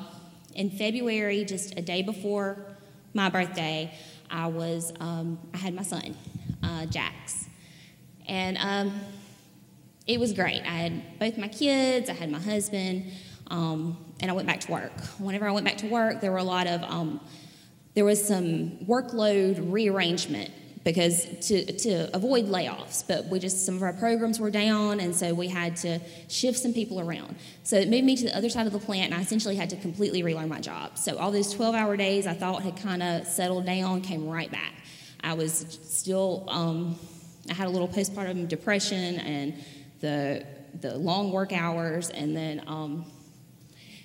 in 0.53 0.69
February, 0.69 1.43
just 1.43 1.77
a 1.77 1.81
day 1.81 2.03
before 2.03 2.57
my 3.13 3.29
birthday, 3.29 3.93
I 4.31 4.47
was, 4.47 4.93
um, 5.01 5.37
I 5.53 5.57
had 5.57 5.73
my 5.73 5.83
son, 5.83 6.15
uh, 6.63 6.85
Jax. 6.85 7.49
And 8.29 8.57
um, 8.59 8.97
it 10.07 10.17
was 10.17 10.31
great. 10.31 10.61
I 10.61 10.75
had 10.77 11.19
both 11.19 11.37
my 11.37 11.49
kids, 11.49 12.09
I 12.09 12.13
had 12.13 12.31
my 12.31 12.39
husband, 12.39 13.11
um, 13.47 13.97
and 14.21 14.31
I 14.31 14.33
went 14.33 14.47
back 14.47 14.61
to 14.61 14.71
work. 14.71 14.97
Whenever 15.17 15.49
I 15.49 15.51
went 15.51 15.65
back 15.65 15.79
to 15.79 15.87
work, 15.87 16.21
there 16.21 16.31
were 16.31 16.37
a 16.37 16.43
lot 16.43 16.65
of, 16.65 16.81
um, 16.83 17.19
there 17.93 18.05
was 18.05 18.25
some 18.25 18.71
workload 18.85 19.69
rearrangement 19.69 20.49
because 20.85 21.25
to, 21.47 21.65
to 21.65 22.15
avoid 22.15 22.45
layoffs, 22.45 23.03
but 23.05 23.25
we 23.25 23.39
just, 23.39 23.65
some 23.65 23.75
of 23.75 23.81
our 23.81 23.91
programs 23.91 24.39
were 24.39 24.51
down, 24.51 24.99
and 24.99 25.15
so 25.15 25.33
we 25.33 25.47
had 25.47 25.75
to 25.75 25.99
shift 26.29 26.59
some 26.59 26.73
people 26.73 26.99
around. 26.99 27.35
So 27.63 27.75
it 27.75 27.89
moved 27.89 28.05
me 28.05 28.15
to 28.15 28.25
the 28.25 28.37
other 28.37 28.49
side 28.49 28.67
of 28.67 28.71
the 28.71 28.79
plant, 28.79 29.11
and 29.11 29.15
I 29.15 29.21
essentially 29.23 29.55
had 29.55 29.71
to 29.71 29.77
completely 29.77 30.21
relearn 30.21 30.47
my 30.47 30.61
job. 30.61 30.99
So 30.99 31.17
all 31.17 31.31
those 31.31 31.51
12 31.51 31.73
hour 31.73 31.97
days 31.97 32.27
I 32.27 32.35
thought 32.35 32.61
had 32.61 32.77
kind 32.77 33.01
of 33.01 33.25
settled 33.25 33.65
down 33.65 34.01
came 34.01 34.29
right 34.29 34.51
back. 34.51 34.73
I 35.21 35.33
was 35.33 35.79
still, 35.83 36.45
um, 36.49 36.99
I 37.49 37.55
had 37.55 37.65
a 37.65 37.71
little 37.71 37.87
postpartum 37.87 38.47
depression 38.47 39.19
and 39.21 39.55
the, 40.01 40.45
the 40.81 40.95
long 40.99 41.31
work 41.31 41.51
hours, 41.51 42.11
and 42.11 42.37
then, 42.37 42.61
um, 42.67 43.05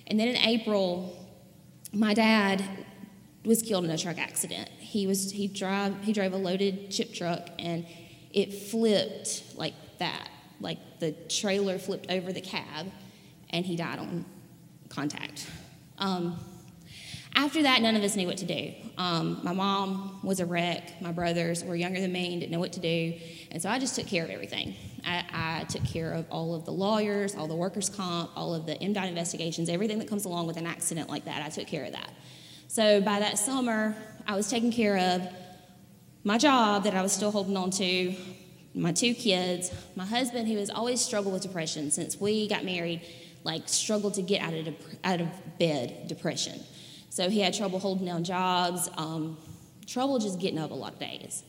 and 0.07 0.19
then 0.19 0.29
in 0.29 0.37
April, 0.37 1.15
my 1.93 2.15
dad 2.15 2.63
was 3.45 3.61
killed 3.61 3.85
in 3.85 3.91
a 3.91 3.97
truck 3.99 4.17
accident. 4.17 4.71
He 4.91 5.07
was 5.07 5.31
he 5.31 5.47
drive 5.47 6.03
he 6.03 6.11
drove 6.11 6.33
a 6.33 6.37
loaded 6.37 6.91
chip 6.91 7.13
truck 7.13 7.47
and 7.57 7.85
it 8.33 8.53
flipped 8.53 9.55
like 9.55 9.73
that, 9.99 10.29
like 10.59 10.99
the 10.99 11.13
trailer 11.29 11.79
flipped 11.79 12.11
over 12.11 12.33
the 12.33 12.41
cab, 12.41 12.91
and 13.51 13.65
he 13.65 13.77
died 13.77 13.99
on 13.99 14.25
contact. 14.89 15.47
Um, 15.97 16.37
after 17.35 17.63
that, 17.63 17.81
none 17.81 17.95
of 17.95 18.03
us 18.03 18.17
knew 18.17 18.27
what 18.27 18.35
to 18.39 18.45
do. 18.45 18.73
Um, 18.97 19.39
my 19.43 19.53
mom 19.53 20.19
was 20.23 20.41
a 20.41 20.45
wreck. 20.45 21.01
My 21.01 21.13
brothers 21.13 21.63
were 21.63 21.77
younger 21.77 22.01
than 22.01 22.11
me 22.11 22.33
and 22.33 22.41
didn't 22.41 22.51
know 22.51 22.59
what 22.59 22.73
to 22.73 22.81
do. 22.81 23.13
And 23.49 23.61
so 23.61 23.69
I 23.69 23.79
just 23.79 23.95
took 23.95 24.07
care 24.07 24.25
of 24.25 24.29
everything. 24.29 24.75
I, 25.05 25.23
I, 25.61 25.63
took 25.63 25.85
care 25.85 26.11
of 26.11 26.25
all 26.29 26.53
of 26.53 26.65
the 26.65 26.71
lawyers, 26.71 27.33
all 27.33 27.47
the 27.47 27.55
workers' 27.55 27.89
comp, 27.89 28.31
all 28.35 28.53
of 28.53 28.65
the 28.65 28.75
MDOT 28.75 29.07
investigations, 29.07 29.69
everything 29.69 29.97
that 29.99 30.09
comes 30.09 30.25
along 30.25 30.47
with 30.47 30.57
an 30.57 30.67
accident 30.67 31.09
like 31.09 31.23
that. 31.25 31.41
I 31.41 31.47
took 31.47 31.67
care 31.67 31.85
of 31.85 31.93
that. 31.93 32.11
So 32.67 33.01
by 33.01 33.19
that 33.19 33.37
summer, 33.37 33.95
I 34.27 34.35
was 34.35 34.49
taking 34.49 34.71
care 34.71 34.97
of 34.97 35.27
my 36.23 36.37
job 36.37 36.83
that 36.83 36.93
I 36.93 37.01
was 37.01 37.11
still 37.11 37.31
holding 37.31 37.57
on 37.57 37.71
to, 37.71 38.15
my 38.73 38.91
two 38.91 39.13
kids, 39.13 39.71
my 39.95 40.05
husband, 40.05 40.47
who 40.47 40.57
has 40.57 40.69
always 40.69 41.01
struggled 41.01 41.33
with 41.33 41.43
depression 41.43 41.91
since 41.91 42.19
we 42.19 42.47
got 42.47 42.63
married, 42.63 43.01
like 43.43 43.67
struggled 43.67 44.13
to 44.15 44.21
get 44.21 44.41
out 44.41 44.53
of, 44.53 44.75
out 45.03 45.21
of 45.21 45.27
bed, 45.59 46.07
depression. 46.07 46.59
So 47.09 47.29
he 47.29 47.41
had 47.41 47.53
trouble 47.53 47.79
holding 47.79 48.05
down 48.05 48.23
jobs, 48.23 48.89
um, 48.97 49.37
trouble 49.87 50.19
just 50.19 50.39
getting 50.39 50.59
up 50.59 50.71
a 50.71 50.75
lot 50.75 50.93
of 50.93 50.99
days. 50.99 51.43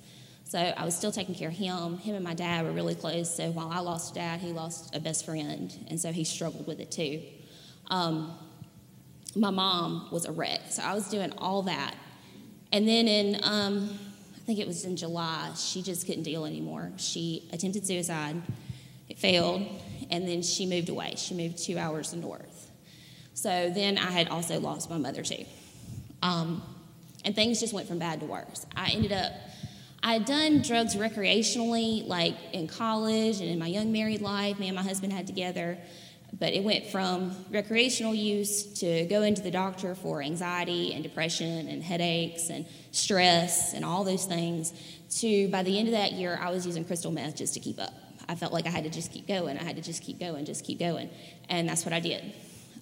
So 0.45 0.59
I 0.59 0.85
was 0.85 0.97
still 0.97 1.13
taking 1.13 1.35
care 1.35 1.49
of 1.49 1.55
him. 1.55 1.99
Him 1.99 2.15
and 2.15 2.25
my 2.25 2.35
dad 2.35 2.65
were 2.65 2.73
really 2.73 2.95
close. 2.95 3.35
So 3.35 3.51
while 3.53 3.71
I 3.71 3.79
lost 3.79 4.15
dad, 4.15 4.41
he 4.41 4.53
lost 4.53 4.95
a 4.95 5.01
best 5.01 5.25
friend, 5.25 5.73
and 5.89 6.01
so 6.01 6.13
he 6.13 6.25
struggled 6.25 6.67
with 6.67 6.81
it 6.81 6.91
too. 6.91 7.23
Um, 7.87 8.37
my 9.35 9.51
mom 9.51 10.09
was 10.11 10.25
a 10.25 10.33
wreck, 10.33 10.61
so 10.69 10.83
I 10.83 10.95
was 10.95 11.09
doing 11.09 11.33
all 11.39 11.63
that. 11.63 11.95
And 12.73 12.89
then 12.89 13.07
in, 13.07 13.39
um, 13.43 13.99
I 14.35 14.39
think 14.41 14.59
it 14.59 14.67
was 14.67 14.85
in 14.85 14.97
July, 14.97 15.51
she 15.57 15.83
just 15.83 16.07
couldn't 16.07 16.23
deal 16.23 16.47
anymore. 16.47 16.91
She 16.97 17.49
attempted 17.53 17.87
suicide. 17.87 18.41
It 19.09 19.19
failed, 19.19 19.67
and 20.11 20.27
then 20.27 20.43
she 20.43 20.65
moved 20.65 20.89
away. 20.89 21.15
She 21.17 21.35
moved 21.35 21.59
two 21.59 21.77
hours 21.77 22.15
north. 22.15 22.71
So 23.35 23.71
then 23.71 23.99
I 23.99 24.11
had 24.11 24.29
also 24.29 24.59
lost 24.59 24.89
my 24.89 24.97
mother 24.97 25.23
too. 25.23 25.45
Um, 26.23 26.63
and 27.25 27.35
things 27.35 27.61
just 27.61 27.73
went 27.73 27.89
from 27.89 27.99
bad 27.99 28.21
to 28.21 28.27
worse. 28.27 28.67
I 28.75 28.91
ended 28.91 29.13
up, 29.13 29.33
I 30.03 30.15
had 30.15 30.25
done 30.25 30.63
drugs 30.63 30.97
recreationally, 30.97 32.07
like 32.07 32.35
in 32.53 32.69
college 32.69 33.41
and 33.41 33.51
in 33.51 33.59
my 33.59 33.67
young 33.67 33.93
married 33.93 34.23
life, 34.23 34.59
me 34.59 34.69
and 34.69 34.77
my 34.77 34.83
husband 34.83 35.13
had 35.13 35.27
together. 35.27 35.79
But 36.39 36.55
it 36.55 36.65
went 36.65 36.87
from 36.87 37.37
recreational 37.51 38.15
use 38.15 38.65
to 38.81 39.05
go 39.05 39.23
into 39.23 39.43
the 39.43 39.51
doctor 39.51 39.95
for 39.95 40.23
anxiety 40.23 40.95
and 40.95 41.03
depression 41.03 41.69
and 41.69 41.83
headaches 41.83 42.49
and 42.49 42.67
stress 42.91 43.75
and 43.75 43.85
all 43.85 44.03
those 44.03 44.25
things 44.25 44.73
to 45.21 45.49
by 45.49 45.63
the 45.63 45.79
end 45.79 45.89
of 45.89 45.93
that 45.93 46.13
year, 46.13 46.39
I 46.41 46.51
was 46.51 46.67
using 46.67 46.85
crystal 46.85 47.11
meth 47.11 47.37
just 47.37 47.55
to 47.55 47.61
keep 47.61 47.79
up. 47.79 47.93
I 48.29 48.35
felt 48.35 48.53
like 48.53 48.67
I 48.67 48.71
had 48.71 48.85
to 48.85 48.91
just 48.91 49.13
keep 49.13 49.29
going. 49.29 49.59
I 49.59 49.63
had 49.63 49.77
to 49.77 49.83
just 49.83 50.03
keep 50.03 50.19
going, 50.19 50.45
just 50.45 50.65
keep 50.65 50.79
going. 50.79 51.11
And 51.49 51.69
that's 51.69 51.85
what 51.85 51.93
I 51.93 52.01
did. 52.01 52.33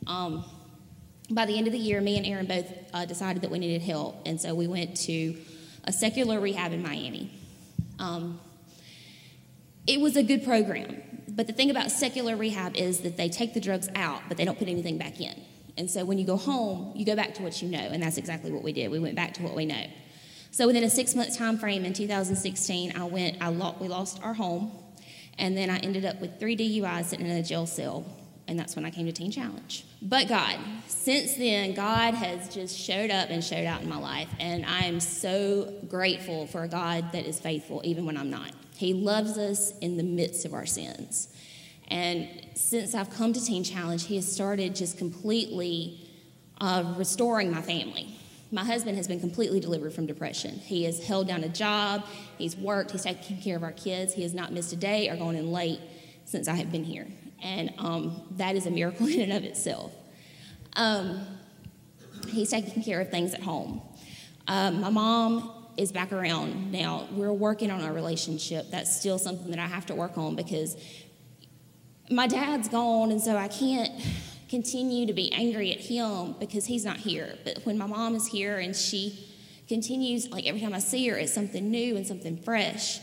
Um, 0.06 0.44
by 1.30 1.46
the 1.46 1.56
end 1.56 1.66
of 1.66 1.72
the 1.72 1.78
year, 1.78 2.00
me 2.00 2.16
and 2.16 2.26
Aaron 2.26 2.46
both 2.46 2.66
uh, 2.92 3.04
decided 3.04 3.42
that 3.42 3.50
we 3.50 3.58
needed 3.58 3.82
help, 3.82 4.22
and 4.26 4.40
so 4.40 4.54
we 4.54 4.66
went 4.66 4.96
to 5.02 5.36
a 5.84 5.92
secular 5.92 6.40
rehab 6.40 6.72
in 6.72 6.82
Miami. 6.82 7.30
Um, 7.98 8.40
it 9.86 10.00
was 10.00 10.16
a 10.16 10.22
good 10.22 10.44
program, 10.44 11.02
but 11.30 11.46
the 11.46 11.52
thing 11.52 11.70
about 11.70 11.90
secular 11.90 12.36
rehab 12.36 12.76
is 12.76 13.00
that 13.00 13.16
they 13.16 13.28
take 13.28 13.54
the 13.54 13.60
drugs 13.60 13.88
out, 13.94 14.22
but 14.28 14.36
they 14.36 14.44
don't 14.44 14.58
put 14.58 14.68
anything 14.68 14.98
back 14.98 15.20
in. 15.20 15.34
And 15.76 15.90
so 15.90 16.04
when 16.04 16.18
you 16.18 16.26
go 16.26 16.36
home, 16.36 16.92
you 16.94 17.06
go 17.06 17.16
back 17.16 17.34
to 17.34 17.42
what 17.42 17.62
you 17.62 17.68
know, 17.68 17.78
and 17.78 18.02
that's 18.02 18.18
exactly 18.18 18.52
what 18.52 18.62
we 18.62 18.72
did. 18.72 18.90
We 18.90 18.98
went 18.98 19.16
back 19.16 19.34
to 19.34 19.42
what 19.42 19.54
we 19.54 19.64
know. 19.64 19.84
So 20.50 20.66
within 20.66 20.82
a 20.82 20.90
six-month 20.90 21.38
time 21.38 21.58
frame 21.58 21.84
in 21.84 21.92
2016, 21.92 22.96
I 22.96 23.04
went. 23.04 23.40
I 23.40 23.48
lo- 23.48 23.76
we 23.80 23.88
lost 23.88 24.20
our 24.22 24.34
home, 24.34 24.72
and 25.38 25.56
then 25.56 25.70
I 25.70 25.78
ended 25.78 26.04
up 26.04 26.20
with 26.20 26.38
three 26.40 26.56
DUIs 26.56 27.04
sitting 27.04 27.26
in 27.26 27.36
a 27.36 27.42
jail 27.42 27.66
cell 27.66 28.04
And 28.48 28.58
that's 28.58 28.74
when 28.74 28.84
I 28.84 28.90
came 28.90 29.06
to 29.06 29.12
Teen 29.12 29.30
Challenge. 29.30 29.84
But 30.02 30.26
God, 30.26 30.58
since 30.88 31.34
then, 31.34 31.72
God 31.74 32.14
has 32.14 32.52
just 32.52 32.76
showed 32.76 33.10
up 33.10 33.30
and 33.30 33.44
showed 33.44 33.64
out 33.64 33.82
in 33.82 33.88
my 33.88 33.96
life. 33.98 34.28
And 34.40 34.66
I 34.66 34.80
am 34.86 34.98
so 34.98 35.72
grateful 35.88 36.48
for 36.48 36.64
a 36.64 36.68
God 36.68 37.12
that 37.12 37.26
is 37.26 37.38
faithful 37.38 37.80
even 37.84 38.04
when 38.06 38.16
I'm 38.16 38.28
not. 38.28 38.50
He 38.80 38.94
loves 38.94 39.36
us 39.36 39.76
in 39.80 39.98
the 39.98 40.02
midst 40.02 40.46
of 40.46 40.54
our 40.54 40.64
sins. 40.64 41.28
And 41.88 42.26
since 42.54 42.94
I've 42.94 43.10
come 43.10 43.34
to 43.34 43.44
Teen 43.44 43.62
Challenge, 43.62 44.02
He 44.06 44.16
has 44.16 44.26
started 44.26 44.74
just 44.74 44.96
completely 44.96 46.08
uh, 46.62 46.94
restoring 46.96 47.50
my 47.50 47.60
family. 47.60 48.16
My 48.50 48.64
husband 48.64 48.96
has 48.96 49.06
been 49.06 49.20
completely 49.20 49.60
delivered 49.60 49.92
from 49.92 50.06
depression. 50.06 50.52
He 50.54 50.84
has 50.84 51.04
held 51.04 51.28
down 51.28 51.44
a 51.44 51.48
job, 51.50 52.06
he's 52.38 52.56
worked, 52.56 52.92
he's 52.92 53.02
taken 53.02 53.36
care 53.36 53.54
of 53.54 53.62
our 53.62 53.72
kids. 53.72 54.14
He 54.14 54.22
has 54.22 54.32
not 54.32 54.50
missed 54.50 54.72
a 54.72 54.76
day 54.76 55.10
or 55.10 55.16
gone 55.16 55.36
in 55.36 55.52
late 55.52 55.80
since 56.24 56.48
I 56.48 56.54
have 56.54 56.72
been 56.72 56.84
here. 56.84 57.06
And 57.42 57.74
um, 57.76 58.22
that 58.38 58.56
is 58.56 58.64
a 58.64 58.70
miracle 58.70 59.06
in 59.08 59.20
and 59.20 59.32
of 59.34 59.44
itself. 59.44 59.92
Um, 60.72 61.20
he's 62.28 62.48
taking 62.48 62.82
care 62.82 63.02
of 63.02 63.10
things 63.10 63.34
at 63.34 63.42
home. 63.42 63.82
Um, 64.48 64.80
my 64.80 64.88
mom 64.88 65.59
is 65.80 65.92
back 65.92 66.12
around 66.12 66.70
now. 66.70 67.08
We're 67.10 67.32
working 67.32 67.70
on 67.70 67.80
our 67.80 67.92
relationship. 67.92 68.70
That's 68.70 68.94
still 68.94 69.18
something 69.18 69.50
that 69.50 69.58
I 69.58 69.66
have 69.66 69.86
to 69.86 69.94
work 69.94 70.18
on 70.18 70.36
because 70.36 70.76
my 72.10 72.26
dad's 72.26 72.68
gone, 72.68 73.10
and 73.10 73.20
so 73.20 73.34
I 73.34 73.48
can't 73.48 73.90
continue 74.50 75.06
to 75.06 75.14
be 75.14 75.32
angry 75.32 75.72
at 75.72 75.80
him 75.80 76.34
because 76.38 76.66
he's 76.66 76.84
not 76.84 76.98
here. 76.98 77.34
But 77.44 77.60
when 77.64 77.78
my 77.78 77.86
mom 77.86 78.14
is 78.14 78.26
here 78.26 78.58
and 78.58 78.76
she 78.76 79.26
continues, 79.68 80.28
like 80.30 80.46
every 80.46 80.60
time 80.60 80.74
I 80.74 80.80
see 80.80 81.08
her, 81.08 81.16
it's 81.16 81.32
something 81.32 81.70
new 81.70 81.96
and 81.96 82.06
something 82.06 82.36
fresh. 82.36 83.00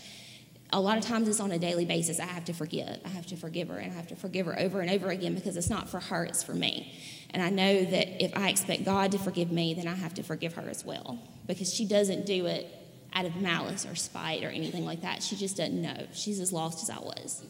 A 0.71 0.79
lot 0.79 0.99
of 0.99 1.03
times 1.03 1.27
it's 1.29 1.39
on 1.39 1.51
a 1.51 1.57
daily 1.57 1.85
basis. 1.85 2.19
I 2.19 2.25
have 2.25 2.45
to 2.45 2.53
forgive. 2.53 2.99
I 3.03 3.09
have 3.09 3.25
to 3.27 3.37
forgive 3.37 3.69
her 3.69 3.77
and 3.77 3.91
I 3.91 3.95
have 3.95 4.07
to 4.07 4.15
forgive 4.15 4.45
her 4.45 4.59
over 4.59 4.81
and 4.81 4.91
over 4.91 5.09
again 5.09 5.33
because 5.33 5.57
it's 5.57 5.69
not 5.69 5.89
for 5.89 5.99
her, 5.99 6.25
it's 6.25 6.43
for 6.43 6.53
me. 6.53 6.93
And 7.31 7.43
I 7.43 7.49
know 7.49 7.83
that 7.83 8.23
if 8.23 8.35
I 8.37 8.49
expect 8.49 8.85
God 8.85 9.11
to 9.11 9.17
forgive 9.17 9.51
me, 9.51 9.73
then 9.73 9.87
I 9.87 9.95
have 9.95 10.13
to 10.15 10.23
forgive 10.23 10.53
her 10.53 10.69
as 10.69 10.85
well 10.85 11.19
because 11.45 11.73
she 11.73 11.85
doesn't 11.85 12.25
do 12.25 12.45
it 12.45 12.67
out 13.13 13.25
of 13.25 13.35
malice 13.35 13.85
or 13.85 13.95
spite 13.95 14.43
or 14.43 14.49
anything 14.49 14.85
like 14.85 15.01
that. 15.01 15.23
She 15.23 15.35
just 15.35 15.57
doesn't 15.57 15.81
know. 15.81 16.07
She's 16.13 16.39
as 16.39 16.53
lost 16.53 16.83
as 16.83 16.89
I 16.89 16.99
was. 16.99 17.43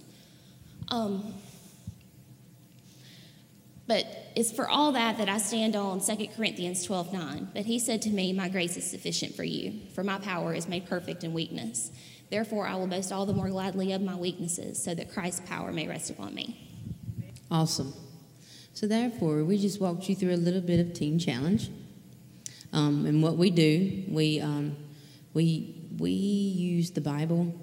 Um, 0.90 1.34
but 3.88 4.06
it's 4.36 4.52
for 4.52 4.68
all 4.68 4.92
that 4.94 5.18
that 5.18 5.30
I 5.30 5.38
stand 5.38 5.76
on 5.76 6.02
2 6.02 6.28
Corinthians 6.36 6.84
12 6.84 7.14
9. 7.14 7.50
But 7.54 7.66
he 7.66 7.80
said 7.80 8.02
to 8.04 8.10
me, 8.10 8.34
My 8.34 8.50
grace 8.50 8.78
is 8.78 8.90
sufficient 8.90 9.36
for 9.36 9.44
you, 9.44 9.80
for 9.94 10.04
my 10.04 10.20
power 10.20 10.54
is 10.54 10.68
made 10.68 10.88
perfect 10.88 11.24
in 11.24 11.34
weakness. 11.34 11.92
Therefore, 12.30 12.68
I 12.68 12.76
will 12.76 12.88
boast 12.88 13.12
all 13.14 13.26
the 13.26 13.34
more 13.34 13.50
gladly 13.50 13.94
of 13.94 14.02
my 14.02 14.16
weaknesses, 14.16 14.84
so 14.84 14.94
that 14.94 15.14
Christ's 15.14 15.48
power 15.48 15.72
may 15.72 15.88
rest 15.88 16.10
upon 16.10 16.36
me. 16.36 16.60
Awesome. 17.50 17.94
So, 18.78 18.86
therefore, 18.86 19.44
we 19.44 19.58
just 19.58 19.82
walked 19.82 20.08
you 20.08 20.16
through 20.16 20.36
a 20.36 20.38
little 20.38 20.62
bit 20.62 20.80
of 20.80 20.94
Teen 20.94 21.18
Challenge. 21.18 21.72
Um, 22.72 23.08
and 23.08 23.24
what 23.24 23.36
we 23.36 23.50
do, 23.50 24.04
we, 24.08 24.40
um, 24.40 24.76
we, 25.34 25.74
we 25.98 26.12
use 26.12 26.92
the 26.92 27.02
Bible 27.02 27.56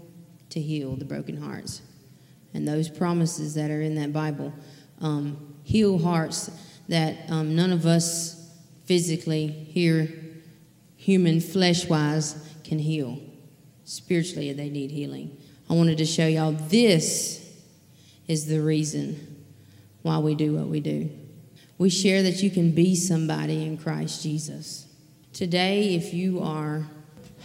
to 0.50 0.60
heal 0.60 0.96
the 0.96 1.04
broken 1.04 1.40
hearts. 1.40 1.82
And 2.52 2.66
those 2.66 2.88
promises 2.88 3.54
that 3.54 3.70
are 3.70 3.80
in 3.80 3.94
that 3.94 4.12
Bible 4.12 4.52
um, 5.00 5.54
heal 5.62 6.00
hearts 6.00 6.50
that 6.88 7.30
um, 7.30 7.54
none 7.54 7.70
of 7.70 7.86
us 7.86 8.50
physically, 8.86 9.46
here, 9.46 10.08
human, 10.96 11.40
flesh 11.40 11.88
wise, 11.88 12.34
can 12.64 12.80
heal. 12.80 13.20
Spiritually, 13.84 14.52
they 14.52 14.68
need 14.68 14.90
healing. 14.90 15.38
I 15.70 15.74
wanted 15.74 15.98
to 15.98 16.06
show 16.06 16.26
y'all 16.26 16.50
this 16.50 17.56
is 18.26 18.48
the 18.48 18.60
reason 18.60 19.33
why 20.04 20.18
we 20.18 20.34
do 20.34 20.54
what 20.54 20.66
we 20.66 20.80
do. 20.80 21.10
We 21.78 21.88
share 21.88 22.22
that 22.24 22.42
you 22.42 22.50
can 22.50 22.72
be 22.72 22.94
somebody 22.94 23.64
in 23.64 23.78
Christ 23.78 24.22
Jesus. 24.22 24.86
Today, 25.32 25.94
if 25.94 26.12
you 26.12 26.42
are 26.42 26.86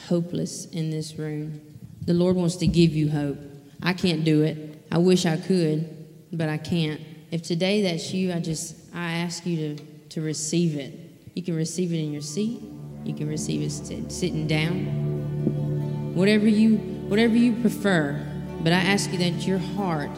hopeless 0.10 0.66
in 0.66 0.92
this 0.92 1.18
room, 1.18 1.62
the 2.06 2.14
Lord 2.14 2.36
wants 2.36 2.58
to 2.58 2.68
give 2.68 2.92
you 2.92 3.10
hope. 3.10 3.38
I 3.82 3.94
can't 3.94 4.26
do 4.26 4.44
it. 4.44 4.86
I 4.92 4.98
wish 4.98 5.26
I 5.26 5.38
could, 5.38 6.06
but 6.34 6.50
I 6.50 6.58
can't. 6.58 7.00
If 7.32 7.44
today 7.44 7.82
that's 7.82 8.14
you, 8.14 8.34
I 8.34 8.42
just 8.42 8.76
I 8.94 9.14
ask 9.14 9.46
you 9.46 9.76
to, 9.76 9.84
to 10.10 10.22
receive 10.22 10.76
it. 10.78 10.94
You 11.36 11.42
can 11.42 11.56
receive 11.56 11.94
it 11.94 12.00
in 12.00 12.12
your 12.12 12.22
seat. 12.22 12.62
You 13.06 13.14
can 13.14 13.30
receive 13.30 13.62
it 13.62 13.70
sit, 13.70 14.12
sitting 14.12 14.48
down. 14.48 16.14
Whatever 16.14 16.50
you 16.50 16.76
whatever 17.08 17.36
you 17.36 17.54
prefer. 17.62 18.26
But 18.62 18.74
I 18.74 18.80
ask 18.82 19.12
you 19.14 19.18
that 19.20 19.48
your 19.48 19.60
heart, 19.60 20.12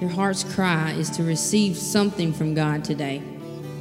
your 0.00 0.10
heart's 0.10 0.44
cry 0.44 0.92
is 0.92 1.10
to 1.10 1.24
receive 1.24 1.76
something 1.76 2.32
from 2.32 2.54
God 2.54 2.84
today 2.84 3.22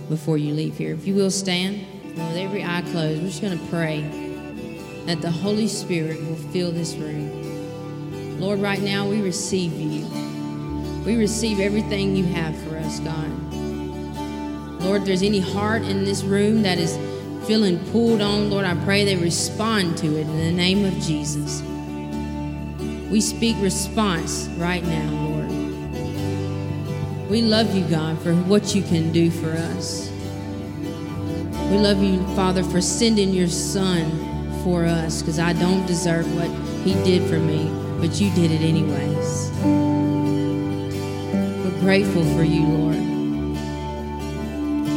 before 0.10 0.38
you 0.38 0.54
leave 0.54 0.78
here. 0.78 0.94
If 0.94 1.06
you 1.06 1.14
will 1.14 1.30
stand, 1.30 1.86
and 2.04 2.18
with 2.18 2.38
every 2.38 2.64
eye 2.64 2.82
closed, 2.92 3.22
we're 3.22 3.28
just 3.28 3.42
going 3.42 3.58
to 3.58 3.66
pray 3.68 4.02
that 5.06 5.22
the 5.22 5.30
Holy 5.30 5.68
Spirit 5.68 6.20
will 6.26 6.36
fill 6.36 6.72
this 6.72 6.96
room. 6.96 8.40
Lord, 8.40 8.60
right 8.60 8.82
now 8.82 9.08
we 9.08 9.22
receive 9.22 9.74
you. 9.74 10.08
We 11.06 11.18
receive 11.18 11.60
everything 11.60 12.16
you 12.16 12.26
have 12.26 12.58
for 12.64 12.78
us, 12.78 13.00
God. 13.00 13.30
Lord, 14.82 15.02
if 15.02 15.08
there's 15.08 15.24
any 15.24 15.40
heart 15.40 15.84
in 15.84 16.04
this 16.04 16.24
room 16.24 16.64
that 16.64 16.80
is 16.80 16.98
feeling 17.48 17.78
pulled 17.92 18.22
on, 18.22 18.50
Lord, 18.50 18.66
I 18.66 18.76
pray 18.84 19.06
they 19.06 19.16
respond 19.16 19.98
to 20.00 20.08
it 20.18 20.22
in 20.22 20.38
the 20.38 20.52
name 20.52 20.84
of 20.84 20.94
Jesus. 20.96 21.62
We 23.10 23.22
speak 23.22 23.56
response 23.60 24.48
right 24.58 24.84
now, 24.84 25.12
Lord. 25.12 25.37
We 27.30 27.42
love 27.42 27.76
you, 27.76 27.84
God, 27.90 28.18
for 28.22 28.34
what 28.34 28.74
you 28.74 28.82
can 28.82 29.12
do 29.12 29.30
for 29.30 29.52
us. 29.52 30.10
We 31.70 31.78
love 31.78 32.02
you, 32.02 32.26
Father, 32.36 32.64
for 32.64 32.80
sending 32.80 33.32
your 33.32 33.50
Son 33.50 34.64
for 34.64 34.86
us 34.86 35.22
because 35.22 35.38
I 35.38 35.52
don't 35.52 35.86
deserve 35.86 36.34
what 36.36 36.50
he 36.86 36.94
did 37.04 37.30
for 37.30 37.38
me, 37.38 37.70
but 38.00 38.22
you 38.22 38.32
did 38.32 38.52
it 38.52 38.62
anyways. 38.62 39.52
We're 41.66 41.82
grateful 41.82 42.24
for 42.36 42.44
you, 42.44 42.66
Lord. 42.66 42.96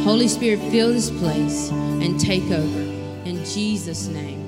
Holy 0.05 0.29
Spirit, 0.29 0.59
fill 0.71 0.93
this 0.93 1.11
place 1.11 1.69
and 1.69 2.17
take 2.17 2.49
over. 2.49 2.79
In 3.25 3.43
Jesus' 3.43 4.07
name. 4.07 4.40